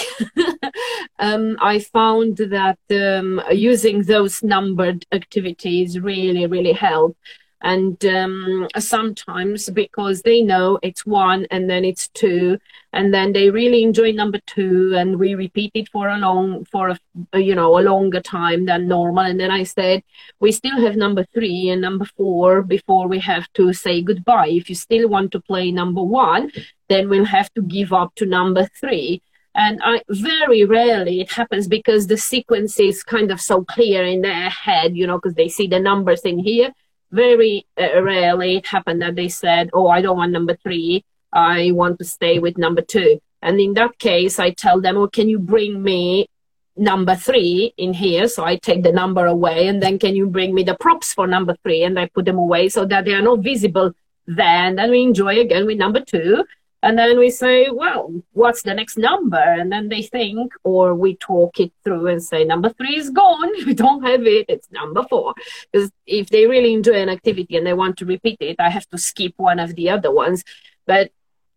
[1.18, 7.16] um, I found that um, using those numbered activities really, really help
[7.64, 12.58] and um, sometimes because they know it's one and then it's two
[12.92, 16.90] and then they really enjoy number two and we repeat it for a long for
[16.90, 19.24] a you know a longer time than normal.
[19.24, 20.02] And then i said
[20.40, 24.48] we still have number three and number four before we have to say goodbye.
[24.48, 26.52] If you still want to play number one
[26.90, 29.22] then we'll have to give up to number three.
[29.54, 34.20] And I very rarely it happens because the sequence is kind of so clear in
[34.20, 36.74] their head, you know, because they see the numbers in here
[37.14, 41.04] very uh, rarely it happened that they said, "Oh, I don't want number three.
[41.32, 43.20] I want to stay with number two.
[43.42, 46.28] And in that case, I tell them, "Oh, can you bring me
[46.76, 50.54] number three in here?" So I take the number away, and then can you bring
[50.54, 51.82] me the props for number three?
[51.84, 53.92] And I put them away so that they are not visible.
[54.26, 56.44] Then, then we enjoy again with number two.
[56.84, 59.38] And then we say, well, what's the next number?
[59.38, 63.50] And then they think, or we talk it through and say, number three is gone.
[63.66, 64.44] We don't have it.
[64.50, 65.32] It's number four.
[65.72, 68.86] Because if they really enjoy an activity and they want to repeat it, I have
[68.90, 70.44] to skip one of the other ones.
[70.86, 71.10] But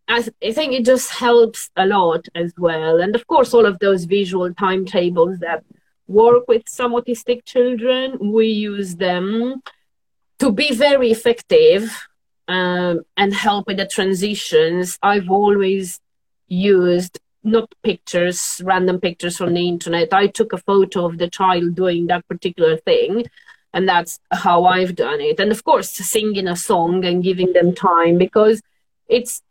[0.08, 2.98] I, I think it just helps a lot as well.
[2.98, 5.62] And of course, all of those visual timetables that
[6.06, 9.62] work with some autistic children, we use them
[10.38, 12.08] to be very effective
[12.48, 16.00] um, and help with the transitions, I've always
[16.48, 20.12] used not pictures, random pictures from the internet.
[20.12, 23.26] I took a photo of the child doing that particular thing,
[23.72, 25.38] and that's how I've done it.
[25.38, 28.62] And of course, singing a song and giving them time because
[29.08, 29.42] it's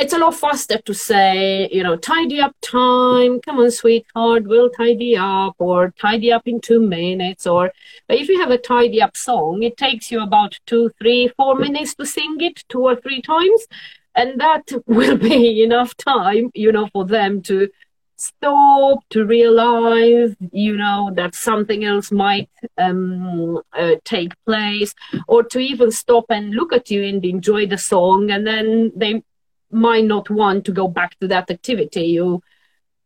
[0.00, 4.70] it's a lot faster to say, you know, tidy up time, come on, sweetheart, we'll
[4.70, 7.46] tidy up, or tidy up in two minutes.
[7.46, 7.70] Or,
[8.08, 11.54] but if you have a tidy up song, it takes you about two, three, four
[11.54, 13.66] minutes to sing it two or three times.
[14.14, 17.68] And that will be enough time, you know, for them to
[18.16, 22.48] stop, to realize, you know, that something else might
[22.78, 24.94] um, uh, take place,
[25.28, 28.30] or to even stop and look at you and enjoy the song.
[28.30, 29.22] And then they
[29.70, 32.04] might not want to go back to that activity.
[32.06, 32.42] You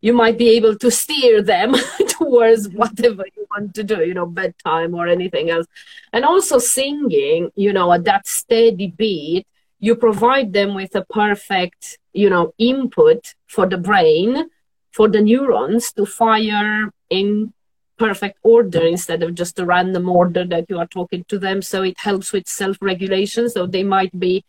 [0.00, 1.74] you might be able to steer them
[2.08, 5.66] towards whatever you want to do you know bedtime or anything else.
[6.12, 9.46] And also singing you know at that steady beat
[9.80, 14.48] you provide them with a perfect you know input for the brain
[14.92, 17.52] for the neurons to fire in
[17.96, 21.62] perfect order instead of just a random order that you are talking to them.
[21.62, 24.44] So it helps with self regulation so they might be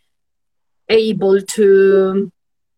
[0.89, 2.31] able to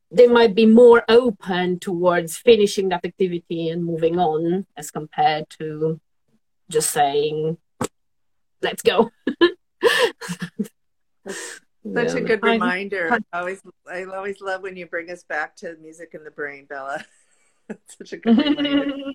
[0.09, 5.99] they might be more open towards finishing that activity and moving on as compared to
[6.69, 7.57] just saying
[8.61, 9.11] let's go.
[11.27, 13.11] Such a good reminder.
[13.11, 16.65] I, always i always love when you bring us back to music in the brain
[16.65, 17.03] bella.
[17.87, 19.11] Such a good reminder.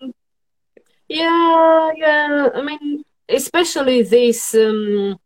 [1.09, 2.49] Yeah yeah.
[2.55, 5.19] I mean especially this um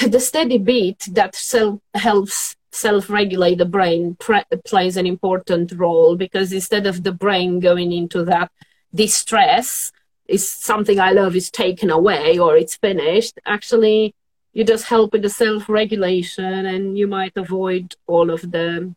[0.08, 6.52] the steady beat that self helps self-regulate the brain pre- plays an important role because
[6.52, 8.50] instead of the brain going into that
[8.94, 9.90] distress
[10.28, 13.38] is something I love is taken away or it's finished.
[13.44, 14.14] Actually,
[14.52, 18.94] you just help with the self-regulation and you might avoid all of the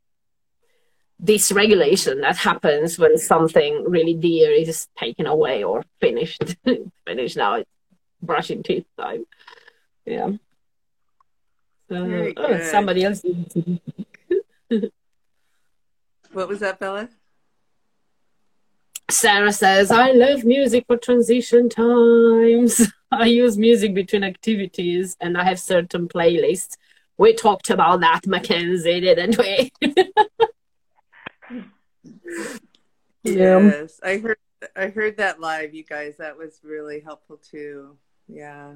[1.23, 6.55] dysregulation that happens when something really dear is taken away or finished.
[7.07, 7.69] finished now, it's
[8.21, 9.25] brushing teeth time.
[10.05, 10.33] Yeah.
[11.89, 13.23] Uh, oh, somebody else.
[16.31, 17.09] what was that, Bella?
[19.09, 22.91] Sarah says, I love music for transition times.
[23.11, 26.77] I use music between activities and I have certain playlists.
[27.17, 29.71] We talked about that, Mackenzie, didn't we?
[33.23, 34.37] yes, I heard
[34.75, 36.17] I heard that live, you guys.
[36.17, 37.97] That was really helpful too.
[38.27, 38.75] Yeah.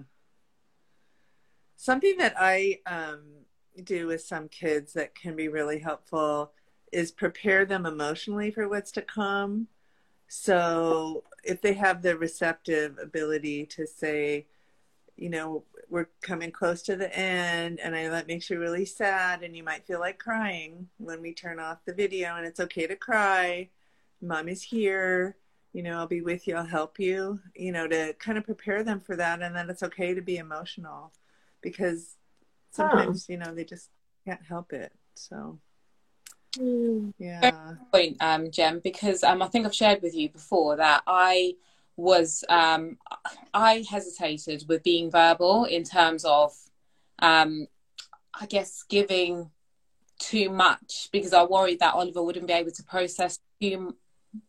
[1.80, 3.22] Something that I um,
[3.84, 6.52] do with some kids that can be really helpful
[6.92, 9.68] is prepare them emotionally for what's to come.
[10.28, 14.48] So if they have the receptive ability to say,
[15.16, 19.44] you know, we're coming close to the end and I that makes you really sad
[19.44, 22.88] and you might feel like crying when we turn off the video and it's okay
[22.88, 23.70] to cry.
[24.20, 25.38] Mom is here.
[25.74, 26.56] You know, I'll be with you.
[26.56, 27.40] I'll help you.
[27.56, 30.38] You know, to kind of prepare them for that and then it's okay to be
[30.38, 31.12] emotional
[31.62, 32.16] because
[32.72, 33.34] sometimes oh.
[33.34, 33.90] you know they just
[34.26, 35.60] can't help it so
[36.58, 37.14] mm.
[37.18, 41.54] yeah point um jem because um i think i've shared with you before that i
[41.96, 42.98] was um
[43.54, 46.54] i hesitated with being verbal in terms of
[47.20, 47.68] um
[48.40, 49.50] i guess giving
[50.20, 53.96] too much because i worried that oliver wouldn't be able to process too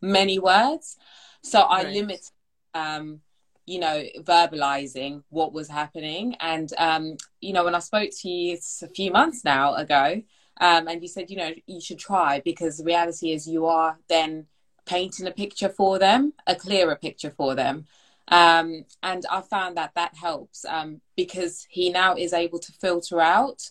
[0.02, 0.96] many words
[1.42, 1.94] so i right.
[1.94, 2.30] limited
[2.74, 3.20] um
[3.68, 6.34] you know, verbalizing what was happening.
[6.40, 10.22] And, um, you know, when I spoke to you a few months now ago,
[10.60, 13.98] um, and you said, you know, you should try because the reality is you are
[14.08, 14.46] then
[14.86, 17.84] painting a picture for them, a clearer picture for them.
[18.28, 23.20] Um, and I found that that helps um, because he now is able to filter
[23.20, 23.70] out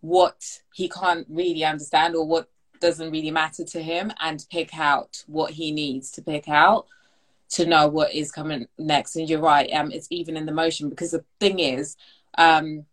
[0.00, 2.48] what he can't really understand or what
[2.80, 6.86] doesn't really matter to him and pick out what he needs to pick out
[7.54, 9.16] to know what is coming next.
[9.16, 11.96] And you're right, um, it's even in the motion because the thing is,
[12.36, 12.84] um,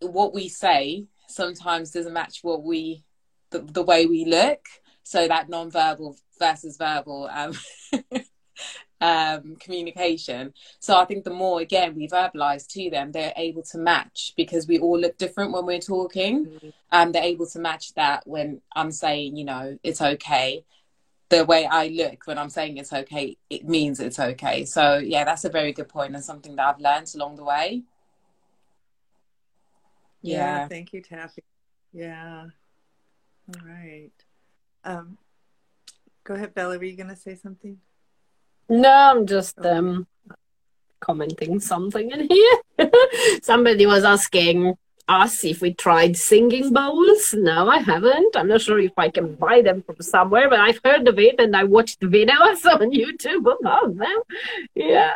[0.00, 3.04] what we say sometimes doesn't match what we,
[3.50, 4.66] the, the way we look.
[5.02, 7.52] So that non-verbal versus verbal um,
[9.00, 10.54] um, communication.
[10.78, 14.66] So I think the more again we verbalize to them, they're able to match because
[14.66, 16.68] we all look different when we're talking, mm-hmm.
[16.92, 20.64] and they're able to match that when I'm saying, you know, it's okay.
[21.30, 24.64] The way I look when I'm saying it's okay, it means it's okay.
[24.64, 27.82] So yeah, that's a very good point and something that I've learned along the way.
[30.22, 31.42] Yeah, yeah thank you, Taffy.
[31.92, 32.46] Yeah.
[33.48, 34.10] All right.
[34.84, 35.18] Um,
[36.24, 36.78] go ahead, Bella.
[36.78, 37.78] Were you going to say something?
[38.68, 40.06] No, I'm just um,
[41.00, 42.90] commenting something in here.
[43.42, 44.76] Somebody was asking
[45.10, 47.34] us if we tried singing bowls.
[47.36, 48.36] No, I haven't.
[48.36, 51.40] I'm not sure if I can buy them from somewhere, but I've heard of it
[51.40, 54.18] and I watched videos on YouTube about them.
[54.74, 55.12] Yeah.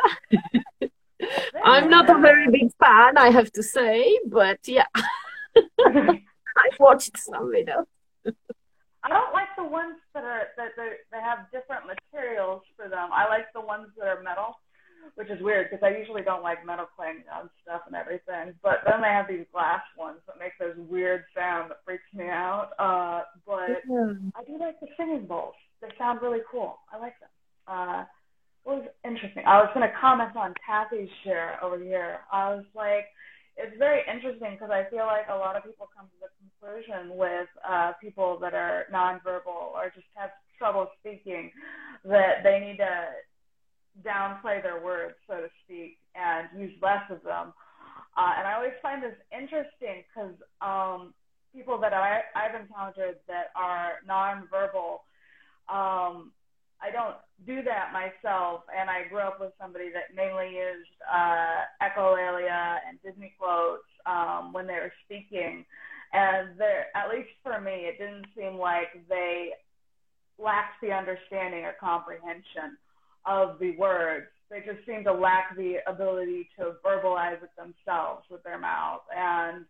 [1.63, 4.91] I'm not a very big fan, I have to say, but yeah.
[5.85, 7.85] I've watched some videos.
[9.05, 13.09] I don't like the ones that are that they have different materials for them.
[13.13, 14.59] I like the ones that are metal,
[15.15, 18.53] which is weird because I usually don't like metal playing on stuff and everything.
[18.63, 22.25] But then they have these glass ones that make those weird sound that freaks me
[22.25, 22.71] out.
[22.79, 24.13] Uh, but yeah.
[24.35, 25.55] I do like the singing bowls.
[25.81, 26.79] They sound really cool.
[26.91, 27.29] I like them.
[27.67, 28.03] Uh,
[28.65, 29.43] it was interesting.
[29.45, 32.19] I was going to comment on Kathy's share over here.
[32.31, 33.05] I was like,
[33.57, 37.15] it's very interesting because I feel like a lot of people come to the conclusion
[37.15, 41.51] with uh, people that are nonverbal or just have trouble speaking
[42.03, 42.91] that they need to
[44.03, 47.53] downplay their words, so to speak, and use less of them.
[48.17, 51.13] Uh, and I always find this interesting because um,
[51.53, 54.99] people that I, I've encountered that are nonverbal
[55.67, 56.31] um,
[56.81, 57.15] I don't
[57.45, 63.01] do that myself, and I grew up with somebody that mainly used uh, echolalia and
[63.01, 65.65] Disney quotes um, when they were speaking,
[66.13, 69.51] and there, at least for me, it didn't seem like they
[70.37, 72.77] lacked the understanding or comprehension
[73.25, 74.27] of the words.
[74.49, 79.65] They just seem to lack the ability to verbalize it themselves with their mouth, and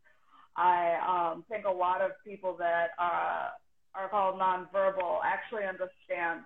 [0.56, 3.50] I um, think a lot of people that uh,
[3.94, 6.42] are called nonverbal actually understand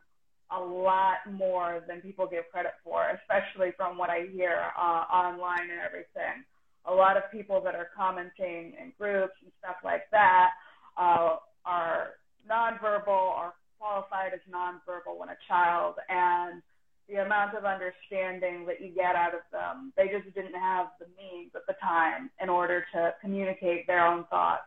[0.51, 5.69] a lot more than people give credit for, especially from what I hear uh, online
[5.69, 6.43] and everything.
[6.85, 10.49] A lot of people that are commenting in groups and stuff like that
[10.97, 12.17] uh, are
[12.49, 16.63] nonverbal or qualified as nonverbal when a child, and
[17.09, 21.07] the amount of understanding that you get out of them, they just didn't have the
[21.17, 24.61] means at the time in order to communicate their own thoughts.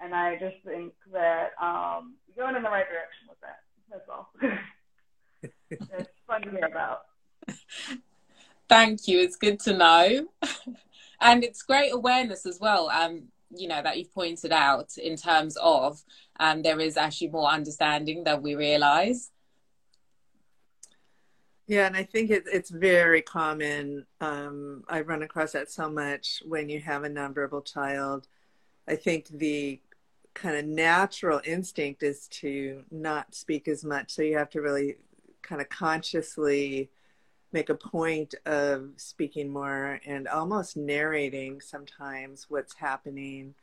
[0.00, 3.60] And I just think that um, you're going in the right direction with that.
[3.90, 4.30] That's all.
[5.70, 7.02] it's fun to hear about.
[8.68, 9.20] Thank you.
[9.20, 10.28] It's good to know.
[11.20, 12.88] and it's great awareness as well.
[12.88, 16.02] Um, you know, that you've pointed out in terms of
[16.38, 19.30] um, there is actually more understanding than we realize.
[21.70, 24.04] Yeah, and I think it, it's very common.
[24.20, 28.26] Um, I run across that so much when you have a nonverbal child.
[28.88, 29.80] I think the
[30.34, 34.10] kind of natural instinct is to not speak as much.
[34.10, 34.96] So you have to really
[35.42, 36.90] kind of consciously
[37.52, 43.54] make a point of speaking more and almost narrating sometimes what's happening.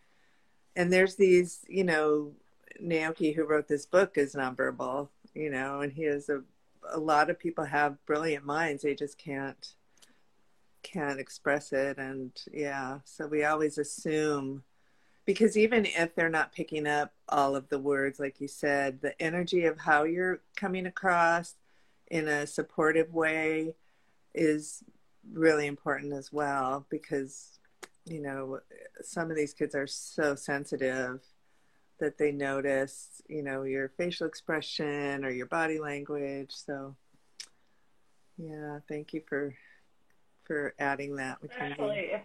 [0.78, 2.32] And there's these, you know,
[2.82, 6.41] Naoki, who wrote this book, is nonverbal, you know, and he has a,
[6.92, 8.84] a lot of people have brilliant minds.
[8.84, 9.74] They just can't,
[10.84, 11.98] can't express it.
[11.98, 14.64] And yeah, so we always assume
[15.26, 19.22] because even if they're not picking up all of the words, like you said, the
[19.22, 21.56] energy of how you're coming across,
[22.10, 23.74] in a supportive way
[24.34, 24.84] is
[25.34, 27.60] really important as well because
[28.06, 28.60] you know
[29.02, 31.20] some of these kids are so sensitive
[32.00, 36.95] that they notice you know your facial expression or your body language so
[38.38, 39.54] yeah thank you for
[40.45, 42.22] for adding that especially if,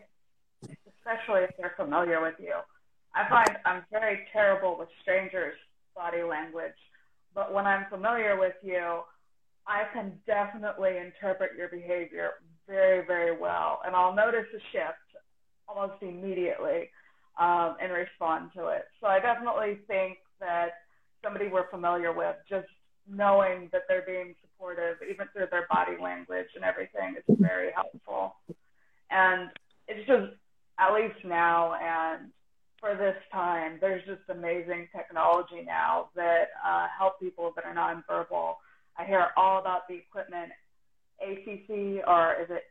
[0.98, 2.54] especially if they're familiar with you
[3.14, 5.54] i find i'm very terrible with strangers
[5.96, 6.72] body language
[7.34, 9.00] but when i'm familiar with you
[9.66, 12.30] I can definitely interpret your behavior
[12.66, 13.80] very, very well.
[13.84, 14.98] And I'll notice a shift
[15.68, 16.90] almost immediately
[17.38, 18.81] um, and respond to it.
[19.44, 20.70] Definitely think that
[21.22, 22.68] somebody we're familiar with, just
[23.08, 28.36] knowing that they're being supportive, even through their body language and everything, is very helpful.
[29.10, 29.50] And
[29.88, 30.32] it's just,
[30.78, 32.30] at least now and
[32.80, 38.54] for this time, there's just amazing technology now that uh, help people that are nonverbal
[38.96, 40.52] I hear all about the equipment,
[41.20, 42.64] ACC or is it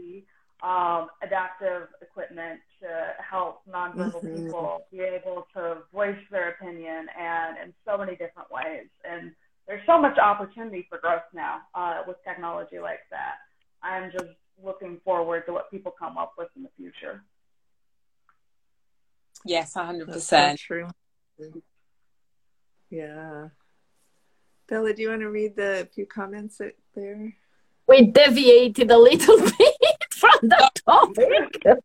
[0.00, 0.24] AAC,
[0.62, 2.88] um, adaptive equipment to
[3.18, 4.46] help nonverbal mm-hmm.
[4.46, 8.86] people be able to voice their opinion and in so many different ways.
[9.04, 9.32] And
[9.66, 13.38] there's so much opportunity for growth now uh, with technology like that.
[13.82, 17.22] than just looking forward to what people come up with in the future.
[19.46, 20.58] Yes, hundred That's so percent.
[20.58, 20.88] true.
[22.90, 23.48] Yeah.
[24.68, 27.32] Bella, do you want to read the few comments that there?
[27.86, 29.76] We deviated a little bit
[30.10, 31.62] from the topic.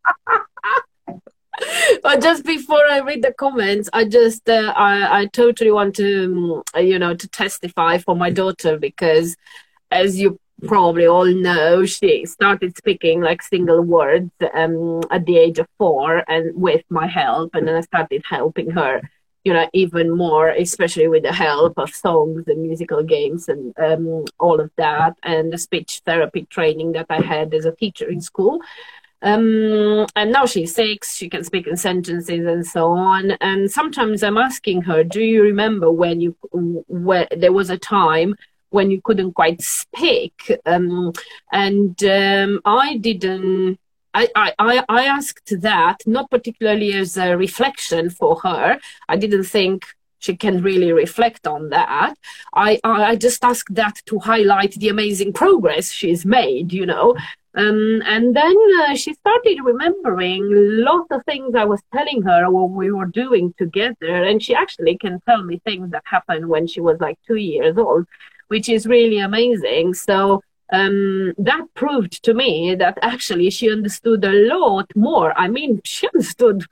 [2.04, 6.64] but just before I read the comments, I just uh, I I totally want to
[6.74, 9.38] um, you know to testify for my daughter because
[9.92, 15.60] as you probably all know, she started speaking like single words um, at the age
[15.60, 19.02] of four, and with my help, and then I started helping her,
[19.44, 24.26] you know, even more, especially with the help of songs and musical games and um,
[24.40, 28.22] all of that, and the speech therapy training that I had as a teacher in
[28.22, 28.62] school.
[29.24, 33.32] Um, and now she's six, she can speak in sentences and so on.
[33.40, 38.36] And sometimes I'm asking her, Do you remember when you, when there was a time
[38.72, 40.52] when you couldn't quite speak?
[40.66, 41.14] Um,
[41.52, 43.80] and um, I didn't.
[44.14, 48.78] I, I, I asked that not particularly as a reflection for her.
[49.08, 49.86] I didn't think
[50.20, 52.16] she can really reflect on that.
[52.54, 57.16] I, I just asked that to highlight the amazing progress she's made, you know.
[57.54, 60.44] Um, and then uh, she started remembering
[60.86, 64.24] lots of things I was telling her when we were doing together.
[64.24, 67.78] And she actually can tell me things that happened when she was like two years
[67.78, 68.06] old,
[68.52, 69.94] which is really amazing.
[69.94, 70.44] So
[70.74, 75.34] um, that proved to me that actually she understood a lot more.
[75.40, 76.66] I mean, she understood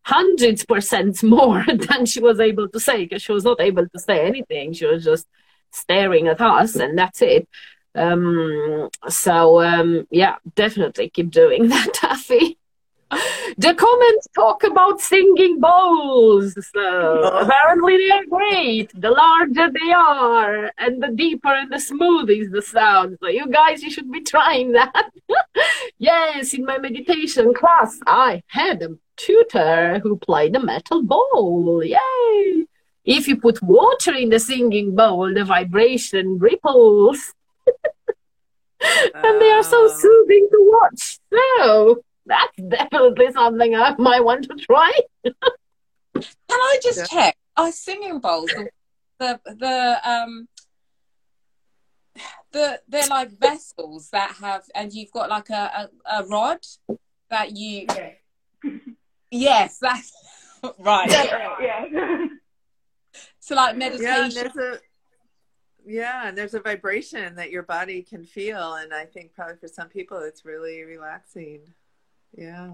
[0.00, 3.98] hundreds percent more than she was able to say because she was not able to
[3.98, 4.72] say anything.
[4.72, 5.26] She was just
[5.72, 7.46] staring at us, and that's it.
[7.94, 12.56] Um, so um, yeah, definitely keep doing that, Taffy.
[13.58, 16.54] The comments talk about singing bowls.
[16.74, 18.90] So apparently they are great.
[19.00, 23.16] The larger they are, and the deeper and the smooth is the sound.
[23.20, 25.10] So you guys, you should be trying that.
[25.98, 31.82] yes, in my meditation class, I had a tutor who played the metal bowl.
[31.84, 32.66] Yay!
[33.04, 37.32] If you put water in the singing bowl, the vibration ripples.
[39.14, 39.96] and they are so Oh.
[40.02, 41.18] soothing to watch.
[41.32, 44.92] So that's definitely something I might want to try.
[45.24, 47.06] Can I just Yeah.
[47.06, 47.36] check?
[47.56, 48.68] Are singing bowls the
[49.18, 50.48] the, the um
[52.52, 56.58] the they're like vessels that have and you've got like a, a, a rod
[57.30, 57.86] that you
[59.30, 60.12] yes that's
[60.78, 62.26] right yeah.
[63.40, 64.80] so like Yeah, meditation and there's a
[65.88, 69.68] yeah, and there's a vibration that your body can feel, and I think probably for
[69.68, 71.60] some people it's really relaxing.
[72.36, 72.70] Yeah.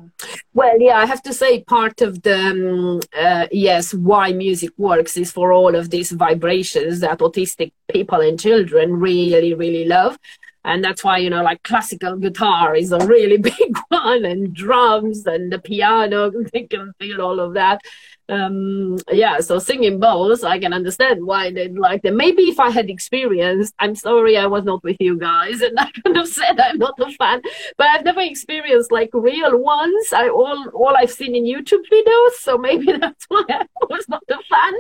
[0.55, 5.17] Well, yeah, I have to say part of the um, uh, yes why music works
[5.17, 10.19] is for all of these vibrations that autistic people and children really really love,
[10.65, 15.27] and that's why you know like classical guitar is a really big one, and drums
[15.27, 17.81] and the piano they can feel all of that.
[18.29, 22.17] Um, yeah, so singing bowls, I can understand why they like them.
[22.17, 25.91] Maybe if I had experienced, I'm sorry I was not with you guys, and I
[25.91, 27.43] could have said I'm not a fan
[27.77, 30.13] but I've never experienced like real ones.
[30.13, 34.23] I all all I've seen in YouTube videos, so maybe that's why I was not
[34.31, 34.73] a fan.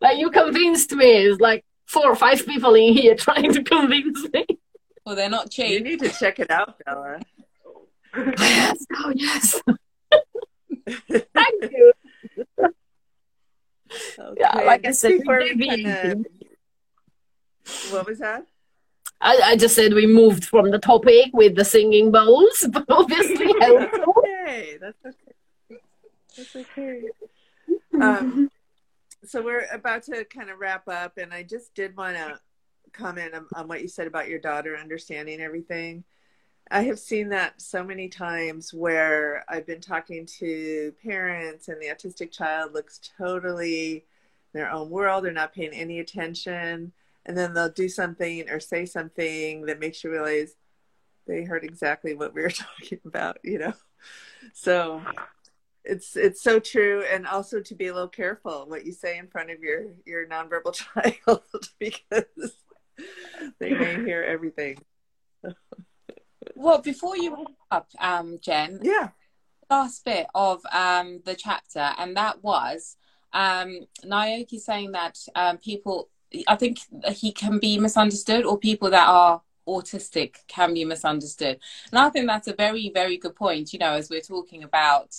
[0.00, 1.26] Like you convinced me.
[1.26, 4.46] It's like four or five people in here trying to convince me.
[5.08, 5.72] Well they're not changed.
[5.72, 7.18] You need to check it out, Bella.
[8.14, 9.62] Yes, oh yes.
[10.86, 11.92] Thank you.
[14.18, 14.34] Okay.
[14.36, 16.16] Yeah, like I just said, before we we kinda,
[17.88, 18.46] what was that?
[19.22, 23.50] I, I just said we moved from the topic with the singing bowls, but obviously
[23.60, 24.14] helpful.
[24.18, 25.80] okay, that's okay.
[26.36, 27.02] That's okay.
[27.98, 28.50] Um,
[29.24, 32.38] so we're about to kind of wrap up, and I just did want to
[32.92, 36.04] comment on, on what you said about your daughter understanding everything.
[36.70, 41.86] I have seen that so many times where I've been talking to parents, and the
[41.86, 44.04] autistic child looks totally
[44.52, 45.24] their own world.
[45.24, 46.92] They're not paying any attention,
[47.24, 50.56] and then they'll do something or say something that makes you realize
[51.26, 53.38] they heard exactly what we were talking about.
[53.42, 53.74] You know,
[54.52, 55.02] so
[55.88, 59.26] it's it's so true and also to be a little careful what you say in
[59.26, 61.42] front of your your nonverbal child
[61.78, 62.52] because
[63.60, 64.78] they may hear everything
[66.54, 69.08] well before you wrap up um jen yeah
[69.70, 72.96] last bit of um, the chapter, and that was
[73.32, 76.08] um, Naoki saying that um, people,
[76.46, 76.78] I think
[77.12, 81.58] he can be misunderstood, or people that are autistic can be misunderstood.
[81.90, 85.14] And I think that's a very, very good point, you know, as we're talking about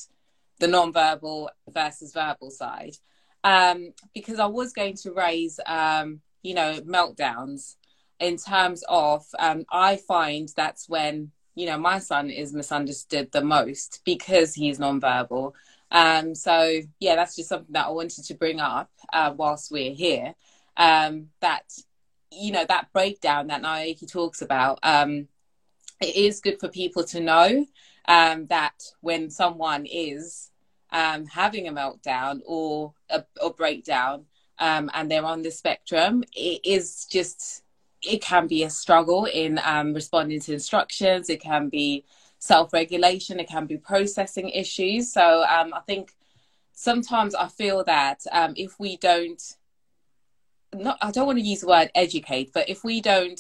[0.59, 2.95] the non-verbal versus verbal side.
[3.43, 7.75] Um, because I was going to raise, um, you know, meltdowns
[8.19, 13.43] in terms of, um, I find that's when you know, my son is misunderstood the
[13.43, 15.51] most because he's nonverbal.
[15.91, 19.93] Um, so yeah, that's just something that I wanted to bring up uh, whilst we're
[19.93, 20.35] here.
[20.77, 21.65] Um, that
[22.31, 24.79] you know that breakdown that Naoki talks about.
[24.83, 25.27] Um,
[25.99, 27.65] it is good for people to know
[28.07, 30.51] um, that when someone is
[30.91, 34.25] um, having a meltdown or a, a breakdown
[34.59, 37.63] um, and they're on the spectrum, it is just
[38.01, 41.29] it can be a struggle in um, responding to instructions.
[41.29, 42.05] It can be
[42.39, 43.39] self-regulation.
[43.39, 45.11] It can be processing issues.
[45.11, 46.13] So um, I think
[46.71, 49.41] sometimes I feel that um, if we don't,
[50.73, 53.39] not I don't want to use the word educate, but if we don't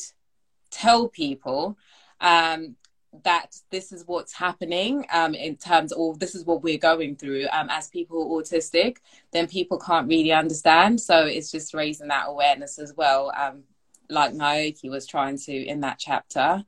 [0.71, 1.77] tell people
[2.19, 2.75] um,
[3.23, 7.47] that this is what's happening um, in terms of this is what we're going through
[7.51, 8.97] um, as people are autistic,
[9.31, 11.01] then people can't really understand.
[11.01, 13.63] So it's just raising that awareness as well, um,
[14.09, 16.63] like Naoki was trying to in that chapter.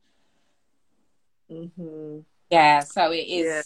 [1.52, 2.20] Mm-hmm.
[2.50, 3.46] Yeah, so it is.
[3.46, 3.62] Yeah.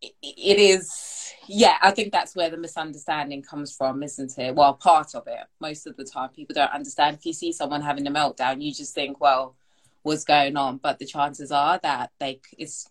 [0.00, 1.34] It, it is.
[1.48, 4.54] Yeah, I think that's where the misunderstanding comes from, isn't it?
[4.54, 5.44] Well, part of it.
[5.60, 7.16] Most of the time, people don't understand.
[7.16, 9.56] If you see someone having a meltdown, you just think, well
[10.02, 12.88] what's going on but the chances are that they it's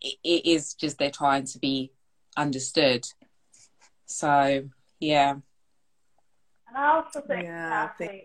[0.00, 1.90] it is just they're trying to be
[2.36, 3.06] understood
[4.04, 4.62] so
[5.00, 8.24] yeah and i also think yeah, Kathy, I, think...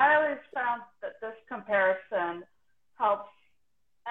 [0.00, 2.44] I always found that this comparison
[2.98, 3.28] helps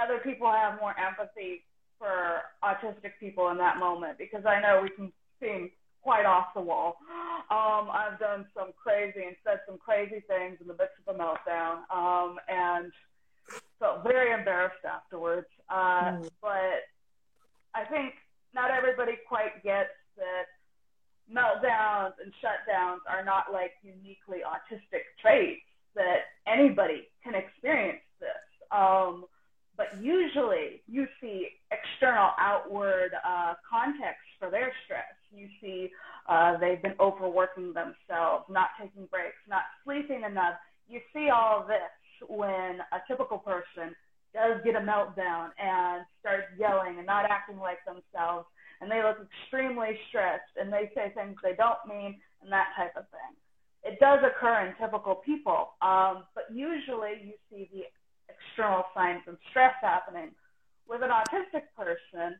[0.01, 1.63] other people have more empathy
[1.97, 5.71] for autistic people in that moment because i know we can seem
[6.01, 6.97] quite off the wall.
[7.49, 11.17] Um, I've done some crazy and said some crazy things in the midst of a
[11.17, 11.83] meltdown.
[11.93, 12.91] Um, and
[13.79, 15.47] felt very embarrassed afterwards.
[15.69, 16.29] Uh, mm.
[16.41, 16.87] But
[17.73, 18.13] I think
[18.53, 20.45] not everybody quite gets that
[21.31, 25.61] meltdowns and shutdowns are not like uniquely autistic traits
[25.95, 28.29] that anybody can experience this.
[28.71, 29.25] Um,
[29.77, 35.15] but usually you see external outward uh, context for their stress.
[35.33, 35.89] You see
[36.27, 40.55] uh, they've been overworking themselves, not taking breaks, not sleeping enough.
[40.87, 41.89] You see all this
[42.27, 43.95] when a typical person
[44.33, 48.47] does get a meltdown and starts yelling and not acting like themselves,
[48.79, 52.95] and they look extremely stressed and they say things they don't mean and that type
[52.97, 53.35] of thing.
[53.83, 57.83] It does occur in typical people, um, but usually you see the
[58.29, 60.31] external signs of stress happening.
[60.87, 62.37] With an autistic person,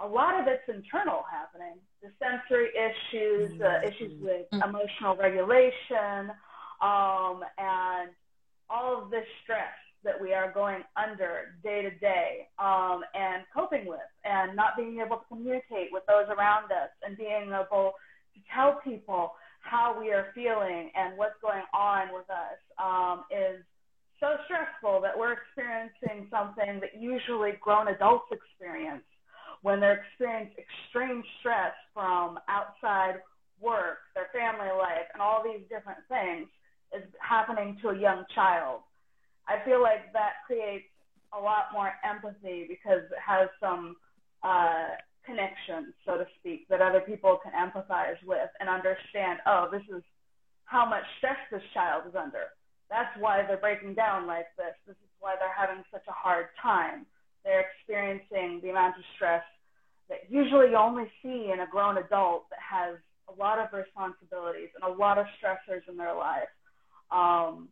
[0.00, 1.76] a lot of it's internal happening.
[2.02, 4.66] The sensory issues, uh, issues with mm.
[4.66, 6.32] emotional regulation,
[6.80, 8.10] um, and
[8.70, 13.86] all of this stress that we are going under day to day um, and coping
[13.86, 17.92] with and not being able to communicate with those around us and being able
[18.32, 23.60] to tell people how we are feeling and what's going on with us um, is
[24.18, 29.04] so stressful that we're experiencing something that usually grown adults experience
[29.62, 33.20] when they're experiencing extreme stress from outside
[33.60, 36.48] work, their family life, and all these different things
[36.96, 38.80] is happening to a young child.
[39.48, 40.86] I feel like that creates
[41.32, 43.96] a lot more empathy because it has some
[44.42, 49.82] uh, connections, so to speak, that other people can empathize with and understand, oh, this
[49.94, 50.02] is
[50.64, 52.54] how much stress this child is under.
[52.90, 54.74] That's why they're breaking down like this.
[54.86, 57.06] This is why they're having such a hard time.
[57.44, 59.42] They're experiencing the amount of stress
[60.08, 62.98] that usually you only see in a grown adult that has
[63.30, 66.50] a lot of responsibilities and a lot of stressors in their life.
[67.12, 67.68] Um,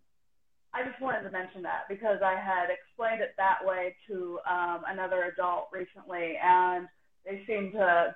[0.74, 4.82] I just wanted to mention that because I had explained it that way to um,
[4.86, 6.86] another adult recently, and
[7.24, 8.14] they seem to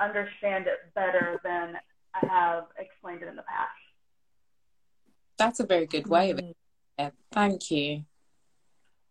[0.00, 1.76] understand it better than
[2.14, 3.70] I have explained it in the past.
[5.36, 6.56] That's a very good way of it.
[6.98, 7.16] Yeah, mm-hmm.
[7.32, 8.04] thank you.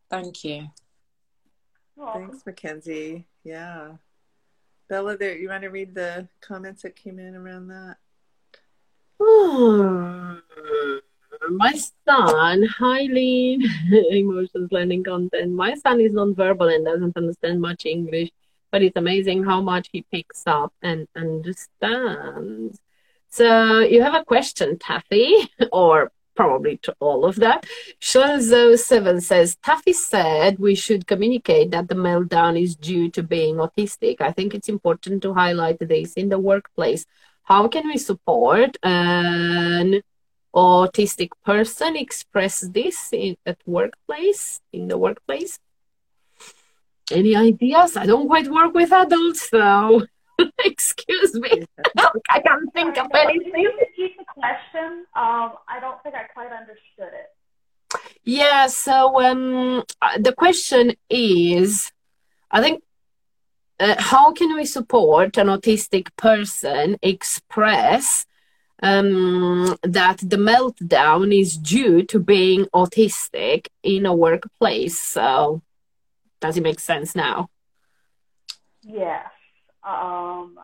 [0.10, 0.68] Thank you.
[2.14, 3.28] Thanks, Mackenzie.
[3.44, 3.94] Yeah.
[4.88, 7.98] Bella, there you want to read the comments that came in around that?
[11.50, 11.74] My
[12.08, 13.60] son, highly
[14.12, 15.52] emotions learning content.
[15.52, 18.30] My son is nonverbal and doesn't understand much English,
[18.72, 22.80] but it's amazing how much he picks up and understands.
[23.30, 27.66] So you have a question, Taffy, or probably to all of that.
[28.00, 34.22] Shonzo7 says, Taffy said we should communicate that the meltdown is due to being autistic.
[34.22, 37.06] I think it's important to highlight this in the workplace.
[37.44, 40.02] How can we support and
[40.56, 45.60] autistic person express this in at workplace in the workplace?
[47.12, 47.98] Any ideas?
[47.98, 50.06] I don't quite work with adults so
[50.66, 51.66] excuse me.
[52.30, 53.52] I can't think of anything.
[53.54, 55.06] repeat the question.
[55.16, 57.30] Um, i don't think i quite understood it.
[58.24, 59.84] Yeah, so um,
[60.20, 61.92] the question is
[62.52, 62.84] I think
[63.80, 68.26] uh, how can we support an autistic person express
[68.82, 75.00] um, that the meltdown is due to being autistic in a workplace?
[75.00, 75.62] So,
[76.42, 77.50] does it make sense now?
[78.82, 79.30] Yes.
[79.84, 80.58] Um,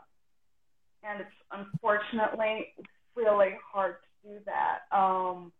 [1.03, 2.74] and it's unfortunately
[3.16, 4.95] really hard to do that.
[4.95, 5.51] Um,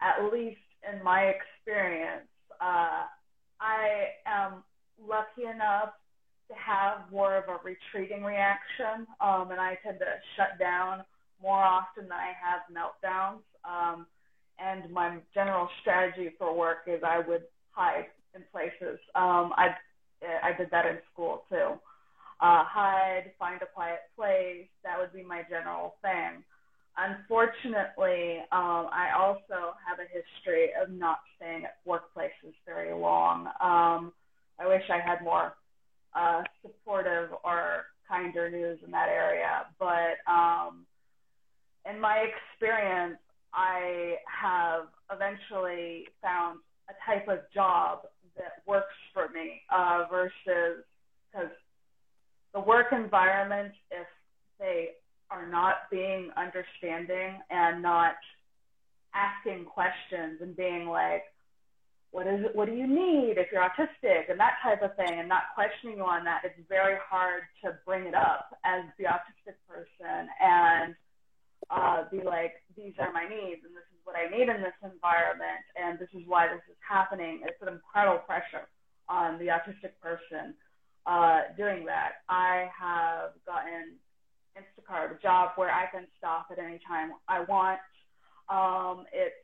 [0.00, 2.28] at least in my experience,
[2.60, 3.04] uh,
[3.60, 4.62] I am
[5.00, 5.90] lucky enough
[6.48, 11.04] to have more of a retreating reaction, um, and I tend to shut down
[11.44, 13.44] more often than I have meltdowns.
[13.68, 14.06] Um,
[14.58, 17.42] and my general strategy for work is I would
[17.72, 18.98] hide in places.
[19.14, 19.68] Um, I
[20.42, 21.78] I did that in school too.
[22.40, 24.66] Uh, hide, find a quiet place.
[24.82, 26.42] That would be my general thing.
[26.96, 33.46] Unfortunately, um, I also have a history of not staying at workplaces very long.
[33.60, 34.12] Um,
[34.58, 35.54] I wish I had more
[36.14, 40.86] uh, supportive or kinder news in that area, but um,
[41.88, 43.18] in my experience,
[43.52, 46.58] I have eventually found
[46.88, 48.00] a type of job
[48.36, 50.84] that works for me uh, versus
[51.30, 51.50] because
[52.52, 54.06] the work environment, if
[54.58, 54.90] they
[55.30, 58.14] are not being understanding and not
[59.14, 61.22] asking questions and being like,
[62.10, 62.54] what is it?
[62.54, 65.96] What do you need if you're autistic and that type of thing, and not questioning
[65.96, 70.94] you on that, it's very hard to bring it up as the autistic person and
[71.70, 74.76] uh, be like, these are my needs and this is what I need in this
[74.82, 77.40] environment and this is why this is happening.
[77.44, 78.68] It's an incredible pressure
[79.08, 80.54] on the autistic person
[81.06, 82.24] uh, doing that.
[82.28, 83.96] I have gotten
[84.56, 87.80] Instacart, a job where I can stop at any time I want.
[88.48, 89.34] Um, it's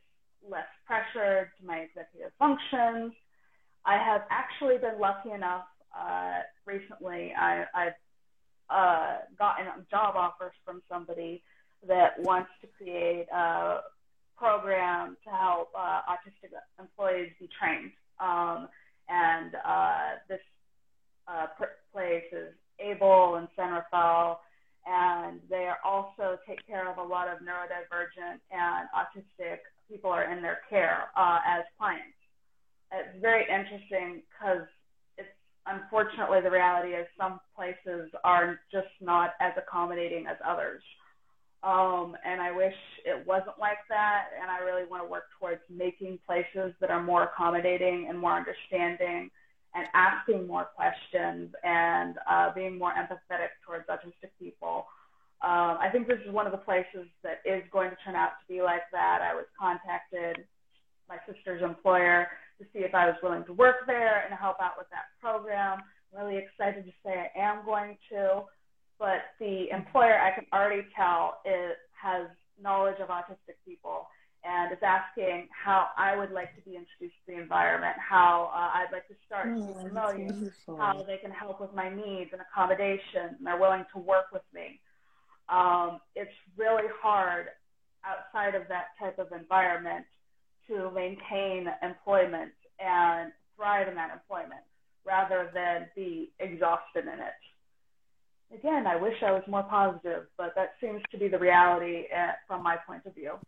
[0.47, 3.13] less pressure to my executive functions.
[3.85, 5.65] I have actually been lucky enough
[5.97, 7.33] uh, recently.
[7.37, 7.99] I, I've
[8.69, 11.43] uh, gotten job offers from somebody
[11.87, 13.79] that wants to create a
[14.37, 17.91] program to help uh, autistic employees be trained.
[18.19, 18.67] Um,
[19.09, 20.39] and uh, this
[21.27, 21.47] uh,
[21.93, 24.39] place is Able and San Rafael
[24.85, 29.59] and they also take care of a lot of neurodivergent and autistic
[29.89, 32.17] people are in their care uh, as clients.
[32.91, 34.67] It's very interesting because
[35.17, 35.29] it's
[35.67, 40.81] unfortunately the reality is some places are just not as accommodating as others.
[41.63, 42.73] Um, and I wish
[43.05, 44.29] it wasn't like that.
[44.41, 48.35] And I really want to work towards making places that are more accommodating and more
[48.35, 49.29] understanding
[49.73, 54.85] and asking more questions and uh, being more empathetic towards autistic people.
[55.41, 58.37] Um, I think this is one of the places that is going to turn out
[58.41, 59.21] to be like that.
[59.21, 60.45] I was contacted,
[61.09, 62.27] my sister's employer,
[62.59, 65.79] to see if I was willing to work there and help out with that program.
[66.13, 68.43] I'm really excited to say I am going to,
[69.01, 72.27] but the employer I can already tell it has
[72.61, 74.05] knowledge of autistic people
[74.43, 78.77] and is asking how I would like to be introduced to the environment, how uh,
[78.77, 82.29] I'd like to start oh, to be familiar, how they can help with my needs
[82.31, 84.79] and accommodations, and they're willing to work with me.
[85.49, 87.47] Um, it's really hard
[88.05, 90.05] outside of that type of environment
[90.67, 94.61] to maintain employment and thrive in that employment
[95.05, 97.41] rather than be exhausted in it.
[98.53, 102.29] Again, I wish I was more positive, but that seems to be the reality at,
[102.29, 103.39] uh, from my point of view.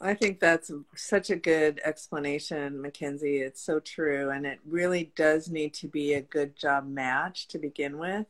[0.00, 3.38] I think that's such a good explanation, Mackenzie.
[3.38, 4.30] It's so true.
[4.30, 8.26] And it really does need to be a good job match to begin with,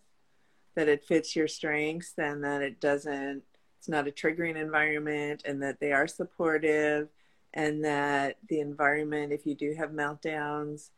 [0.74, 3.42] that it fits your strengths and that it doesn't,
[3.78, 7.08] it's not a triggering environment and that they are supportive
[7.52, 10.90] and that the environment, if you do have meltdowns,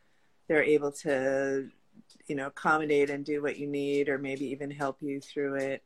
[0.49, 1.71] they're able to,
[2.27, 5.83] you know, accommodate and do what you need or maybe even help you through it.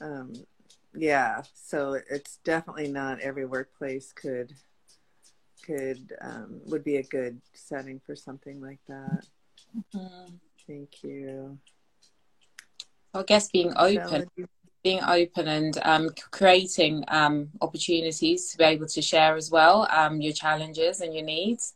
[0.00, 0.32] Um,
[0.96, 4.52] yeah so it's definitely not every workplace could
[5.64, 9.26] could um, would be a good setting for something like that
[9.76, 10.34] mm-hmm.
[10.66, 11.58] thank you
[13.14, 14.28] i guess being open
[14.82, 20.20] being open and um, creating um, opportunities to be able to share as well um,
[20.20, 21.72] your challenges and your needs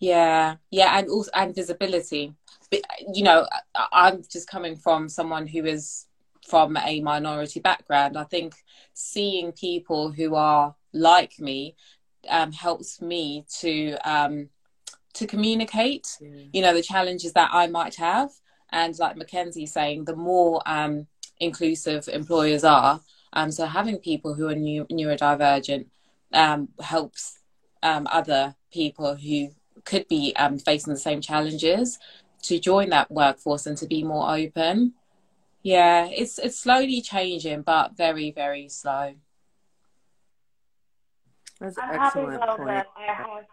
[0.00, 2.34] yeah yeah and also and visibility
[2.70, 2.80] but
[3.14, 3.46] you know
[3.92, 6.06] i'm just coming from someone who is
[6.50, 8.18] from a minority background.
[8.18, 8.54] I think
[8.92, 11.76] seeing people who are like me
[12.28, 14.48] um, helps me to um,
[15.14, 16.08] to communicate.
[16.20, 16.28] Yeah.
[16.52, 18.30] You know the challenges that I might have,
[18.70, 21.06] and like Mackenzie saying, the more um,
[21.38, 23.00] inclusive employers are,
[23.32, 25.86] um, so having people who are new, neurodivergent
[26.32, 27.38] um, helps
[27.82, 29.48] um, other people who
[29.84, 31.98] could be um, facing the same challenges
[32.42, 34.94] to join that workforce and to be more open.
[35.62, 39.14] Yeah, it's it's slowly changing, but very very slow.
[41.60, 42.68] That's I'm an happy excellent though point.
[42.68, 43.44] that I have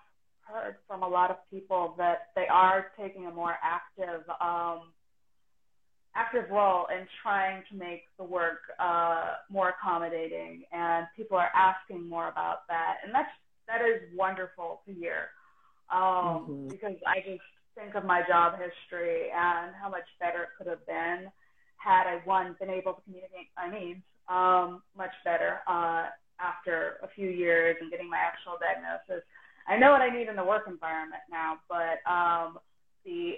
[0.42, 4.94] heard from a lot of people that they are taking a more active um,
[6.16, 12.08] active role in trying to make the work uh, more accommodating, and people are asking
[12.08, 13.30] more about that, and that's
[13.68, 15.30] that is wonderful to hear.
[15.90, 16.70] Um, Mhm.
[16.70, 17.42] Because I just
[17.76, 21.32] think of my job history and how much better it could have been
[21.78, 26.10] had I one been able to communicate my needs um, much better uh,
[26.40, 29.24] after a few years and getting my actual diagnosis.
[29.68, 32.60] I know what I need in the work environment now, but um,
[33.06, 33.36] the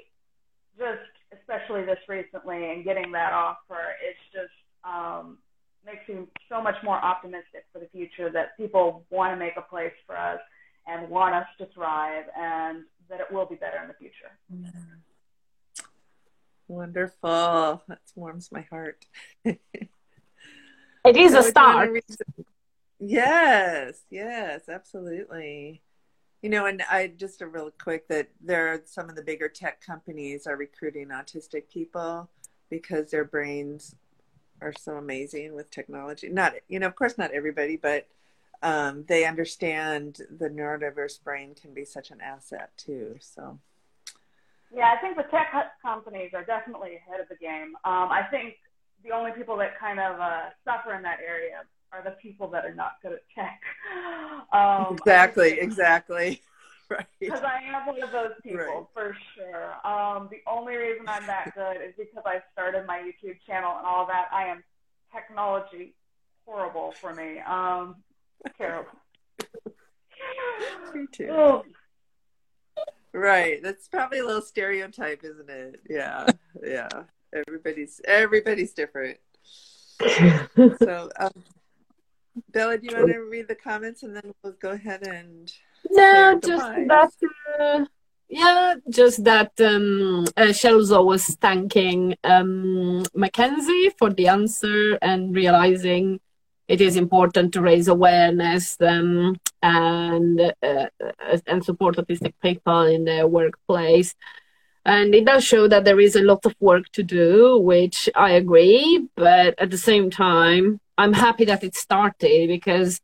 [0.77, 5.37] just especially this recently and getting that offer, it's just um,
[5.85, 9.61] makes me so much more optimistic for the future that people want to make a
[9.61, 10.39] place for us
[10.87, 14.37] and want us to thrive and that it will be better in the future.
[16.67, 17.83] Wonderful.
[17.87, 19.05] That warms my heart.
[19.43, 21.89] It is So a do start.
[22.99, 25.81] Yes, yes, absolutely.
[26.41, 29.49] You know, and I just a real quick that there are some of the bigger
[29.49, 32.29] tech companies are recruiting autistic people
[32.69, 33.95] because their brains
[34.61, 36.29] are so amazing with technology.
[36.29, 38.07] Not, you know, of course, not everybody, but
[38.61, 43.15] um, they understand the neurodiverse brain can be such an asset too.
[43.19, 43.59] So,
[44.73, 47.75] Yeah, I think the tech companies are definitely ahead of the game.
[47.85, 48.55] Um, I think
[49.03, 52.65] the only people that kind of uh, suffer in that area are the people that
[52.65, 53.61] are not good at tech.
[54.51, 56.41] Um, exactly, exactly.
[56.89, 57.05] Right.
[57.19, 58.83] Because I am one of those people Right.
[58.95, 59.73] for sure.
[59.85, 63.85] Um, the only reason I'm that good is because I started my YouTube channel and
[63.85, 64.27] all that.
[64.31, 64.63] I am
[65.13, 65.93] technology
[66.47, 67.39] horrible for me.
[67.41, 67.97] Um,
[68.57, 68.91] terrible.
[70.93, 71.29] Me too.
[71.31, 71.65] Ugh.
[73.13, 73.61] Right.
[73.63, 75.81] That's probably a little stereotype, isn't it?
[75.89, 76.27] Yeah.
[76.63, 76.89] Yeah.
[77.33, 79.17] Everybody's everybody's different.
[80.81, 81.31] So, um,
[82.51, 85.51] Bella, do you want to read the comments and then we'll go ahead and
[85.89, 86.87] No, just goodbyes.
[86.87, 87.11] that.
[87.59, 87.85] Uh,
[88.29, 89.51] yeah, just that.
[89.59, 96.19] Um, uh, Shelzo was thanking um, Mackenzie for the answer and realizing
[96.69, 103.05] it is important to raise awareness um, and uh, uh, and support autistic people in
[103.05, 104.13] their workplace.
[104.85, 108.31] And it does show that there is a lot of work to do, which I
[108.31, 109.07] agree.
[109.15, 113.01] But at the same time, I'm happy that it started because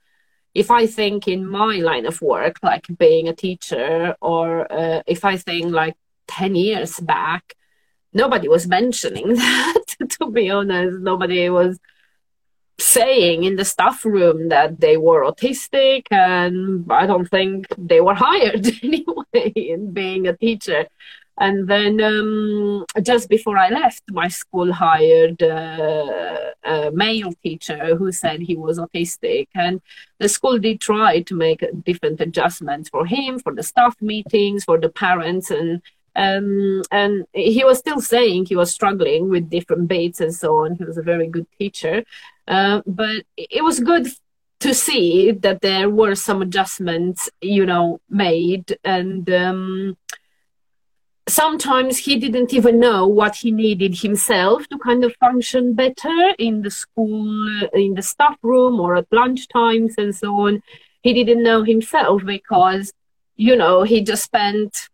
[0.54, 5.26] if I think in my line of work, like being a teacher, or uh, if
[5.26, 5.96] I think like
[6.28, 7.56] 10 years back,
[8.14, 9.84] nobody was mentioning that,
[10.20, 11.00] to be honest.
[11.00, 11.80] Nobody was
[12.80, 18.16] saying in the staff room that they were autistic, and I don't think they were
[18.28, 20.88] hired anyway in being a teacher.
[21.38, 28.12] And then um, just before I left, my school hired uh, a male teacher who
[28.14, 29.50] said he was autistic.
[29.54, 29.82] And
[30.20, 34.80] the school did try to make different adjustments for him, for the staff meetings, for
[34.80, 35.52] the parents.
[35.52, 35.82] And
[36.16, 40.76] um, and he was still saying he was struggling with different bits and so on.
[40.76, 42.06] He was a very good teacher.
[42.48, 44.08] Uh, but it was good
[44.60, 48.78] to see that there were some adjustments, you know, made.
[48.84, 49.98] And um,
[51.28, 56.62] sometimes he didn't even know what he needed himself to kind of function better in
[56.62, 60.62] the school, in the staff room, or at lunch times and so on.
[61.02, 62.94] He didn't know himself because,
[63.36, 64.90] you know, he just spent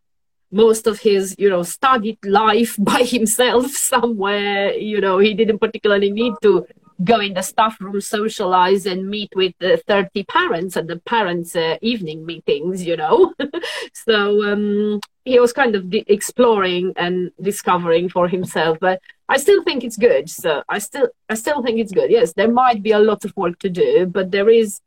[0.51, 4.73] most of his, you know, studied life by himself somewhere.
[4.73, 6.65] You know, he didn't particularly need to
[7.03, 11.55] go in the staff room, socialize, and meet with the 30 parents at the parents'
[11.55, 13.33] uh, evening meetings, you know.
[13.93, 18.77] so um, he was kind of exploring and discovering for himself.
[18.79, 20.29] But I still think it's good.
[20.29, 22.11] So I still, I still think it's good.
[22.11, 24.81] Yes, there might be a lot of work to do, but there is.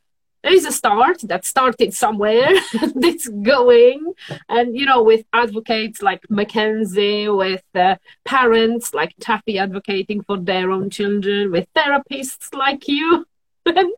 [0.45, 2.51] There is a start that started somewhere.
[2.95, 4.13] that's going,
[4.51, 7.97] and you know, with advocates like Mackenzie, with uh,
[8.27, 13.25] parents like Taffy advocating for their own children, with therapists like you.
[13.67, 13.89] And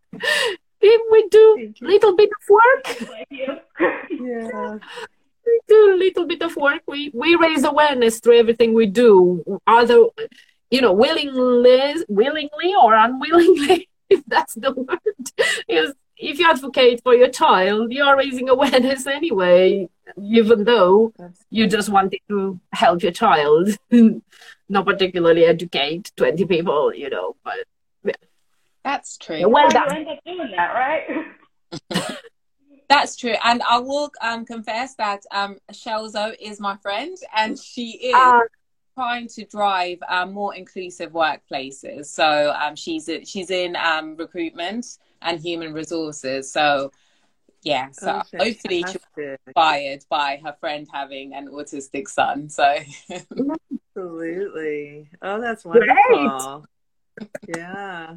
[0.80, 2.84] if we do a little bit of work,
[4.10, 4.78] Yeah.
[5.44, 6.82] we do a little bit of work.
[6.86, 9.98] We we raise awareness through everything we do, either
[10.70, 15.26] you know, willingly, willingly or unwillingly, if that's the word.
[15.66, 19.88] Because if you advocate for your child, you are raising awareness anyway,
[20.22, 21.12] even though
[21.50, 23.68] you just wanted to help your child,
[24.68, 27.36] not particularly educate 20 people, you know.
[27.44, 28.16] But
[28.84, 29.36] That's true.
[29.36, 30.02] yeah, well That's done.
[30.02, 30.72] you end up doing that,
[31.92, 32.16] right?
[32.88, 37.90] That's true, and I will um, confess that um, Shelzo is my friend, and she
[37.98, 38.42] is Ah.
[38.94, 42.06] trying to drive um, more inclusive workplaces.
[42.06, 44.86] So um, she's she's in um, recruitment
[45.22, 46.50] and human resources.
[46.52, 46.92] So
[47.62, 49.40] yeah, so Oh, hopefully be fantastic.
[49.46, 52.48] inspired by her friend having an autistic son.
[52.48, 52.76] So
[53.96, 55.10] Absolutely.
[55.22, 55.88] Oh, that's Great.
[56.08, 56.66] wonderful.
[57.48, 58.16] Yeah.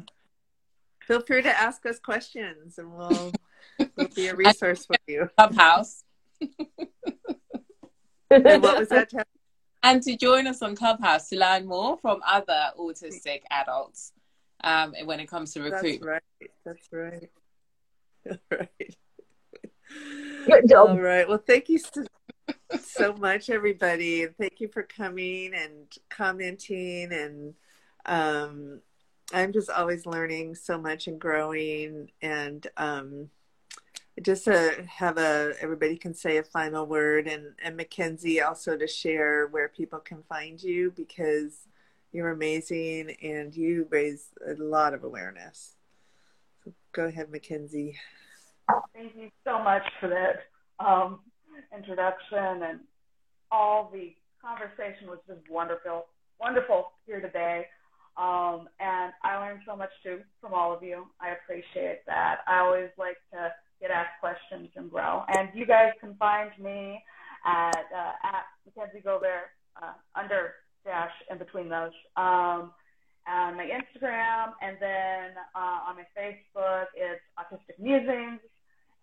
[1.02, 3.32] Feel free to ask us questions and we'll,
[3.96, 5.28] we'll be a resource for you.
[5.36, 6.04] Clubhouse.
[8.32, 9.10] And what was that?
[9.10, 9.24] Tess?
[9.82, 14.12] and to join us on Clubhouse to learn more from other autistic adults
[14.64, 16.02] um, when it comes to recruitment.
[16.02, 16.50] That's right.
[16.64, 17.30] That's right.
[18.50, 18.96] right.
[20.46, 20.90] Good job.
[20.90, 21.28] All right.
[21.28, 22.04] Well, thank you so,
[22.80, 24.24] so much, everybody.
[24.24, 27.12] And thank you for coming and commenting.
[27.12, 27.54] And
[28.06, 28.80] um,
[29.32, 32.10] I'm just always learning so much and growing.
[32.22, 33.30] And um,
[34.22, 37.26] just to have a, everybody can say a final word.
[37.26, 41.66] And, and Mackenzie also to share where people can find you because
[42.12, 45.76] you're amazing and you raise a lot of awareness.
[46.64, 47.96] So go ahead, Mackenzie.
[48.94, 51.20] Thank you so much for that um,
[51.76, 52.80] introduction and
[53.50, 56.06] all the conversation was just wonderful,
[56.40, 57.66] wonderful here today.
[58.16, 61.06] Um, and I learned so much too from all of you.
[61.20, 62.40] I appreciate that.
[62.46, 65.24] I always like to get asked questions and grow.
[65.28, 67.02] And you guys can find me
[67.46, 69.48] at uh, at Mackenzie Govaer
[69.80, 70.54] uh, under
[70.84, 71.92] dash in between those.
[72.16, 72.72] Um,
[73.28, 78.40] on my Instagram, and then uh, on my Facebook, it's Autistic Musings,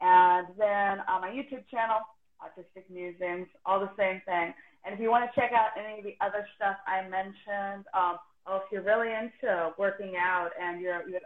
[0.02, 2.02] and then on my YouTube channel,
[2.42, 4.54] Autistic Musings, all the same thing.
[4.86, 8.18] And if you want to check out any of the other stuff I mentioned, um,
[8.46, 11.22] oh, if you're really into working out and you're, you're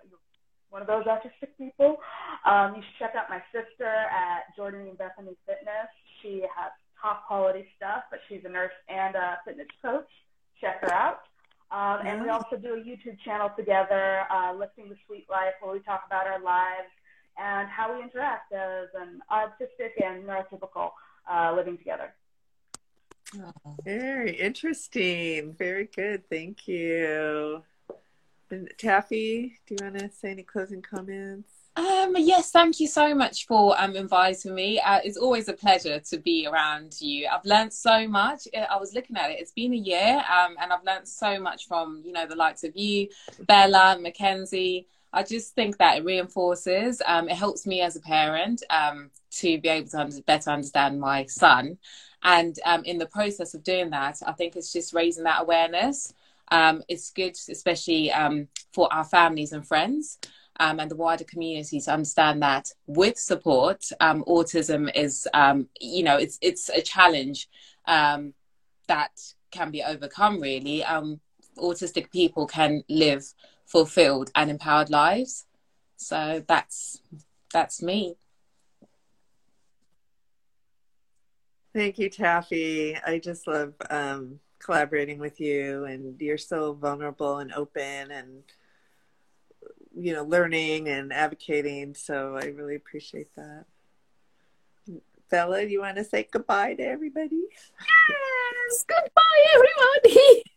[0.69, 1.97] one of those autistic people,
[2.45, 5.89] um, you should check out my sister at Jordan and Bethany Fitness.
[6.21, 6.71] She has
[7.01, 10.07] top quality stuff, but she's a nurse and a fitness coach.
[10.61, 11.21] Check her out.
[11.71, 15.73] Um, and we also do a YouTube channel together, uh, Lifting the Sweet Life, where
[15.73, 16.89] we talk about our lives
[17.37, 20.91] and how we interact as an autistic and neurotypical
[21.31, 22.13] uh, living together.
[23.85, 25.53] Very interesting.
[25.53, 26.29] Very good.
[26.29, 27.63] Thank you.
[28.49, 31.60] And Taffy, do you want to say any closing comments?
[31.75, 34.79] Um, yes, thank you so much for um, inviting me.
[34.79, 37.27] Uh, it's always a pleasure to be around you.
[37.31, 38.45] I've learned so much.
[38.53, 39.39] Uh, I was looking at it.
[39.39, 42.65] It's been a year, um, and I've learned so much from you know the likes
[42.65, 43.07] of you,
[43.47, 44.87] Bella, Mackenzie.
[45.13, 47.01] I just think that it reinforces.
[47.05, 50.99] Um, it helps me as a parent um, to be able to under- better understand
[50.99, 51.77] my son,
[52.21, 56.13] and um, in the process of doing that, I think it's just raising that awareness.
[56.51, 60.17] Um, it's good, especially um, for our families and friends
[60.61, 66.03] um, and the wider community to understand that with support, um, autism is, um, you
[66.03, 67.49] know, it's it's a challenge
[67.87, 68.35] um,
[68.87, 69.09] that
[69.49, 70.39] can be overcome.
[70.39, 71.19] Really, um,
[71.57, 73.23] autistic people can live
[73.65, 75.45] fulfilled and empowered lives.
[75.97, 77.01] So that's
[77.51, 78.15] that's me.
[81.73, 82.95] Thank you, Taffy.
[82.97, 88.43] I just love um, collaborating with you, and you're so vulnerable and open and
[89.95, 93.65] you know learning and advocating so i really appreciate that
[95.29, 97.43] bella you want to say goodbye to everybody
[98.71, 99.45] Yes, goodbye,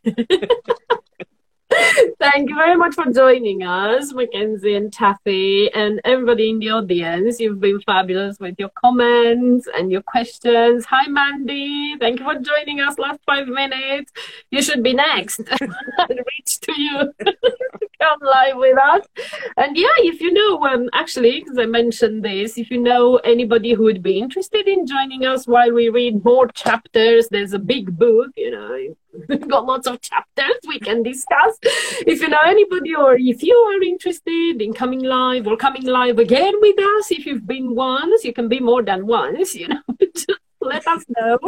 [0.07, 0.47] everybody.
[2.21, 7.41] Thank you very much for joining us, Mackenzie and Taffy, and everybody in the audience.
[7.41, 10.85] You've been fabulous with your comments and your questions.
[10.87, 11.97] Hi, Mandy.
[11.99, 14.13] Thank you for joining us last five minutes.
[14.51, 15.41] You should be next
[16.09, 17.13] reach to you.
[18.01, 19.07] Come live with us.
[19.57, 23.73] And yeah, if you know, um, actually, because I mentioned this, if you know anybody
[23.73, 27.97] who would be interested in joining us while we read more chapters, there's a big
[27.97, 28.95] book, you know,
[29.29, 31.59] we've got lots of chapters we can discuss.
[31.63, 36.19] If you know anybody or if you are interested in coming live or coming live
[36.19, 39.83] again with us, if you've been once, you can be more than once, you know,
[40.61, 41.39] let us know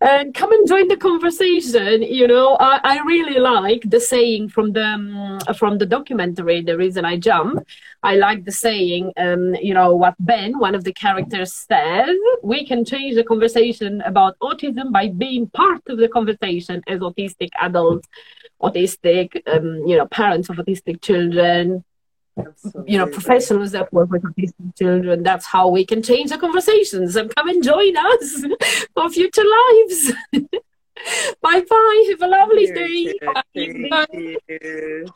[0.00, 2.02] and come and join the conversation.
[2.02, 6.62] You know, I, I really like the saying from the um, from the documentary.
[6.62, 7.66] The reason I jump,
[8.02, 9.12] I like the saying.
[9.16, 14.00] Um, you know what Ben, one of the characters, says: we can change the conversation
[14.02, 18.08] about autism by being part of the conversation as autistic adults,
[18.62, 21.84] autistic, um, you know, parents of autistic children,
[22.38, 22.92] Absolutely.
[22.92, 25.22] you know, professionals that work with autistic children.
[25.22, 28.44] That's how we can change the conversations and come and join us
[28.94, 30.12] for future lives.
[31.40, 32.06] bye bye.
[32.10, 33.18] Have a lovely day.
[33.54, 34.12] Thank
[34.48, 35.06] you.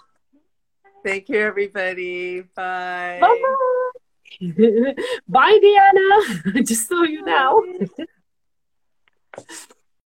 [1.05, 2.43] Thank you, everybody.
[2.43, 3.19] Bye.
[3.21, 4.95] Bye bye.
[5.29, 6.55] Bye, Diana.
[6.55, 7.63] I just saw you now.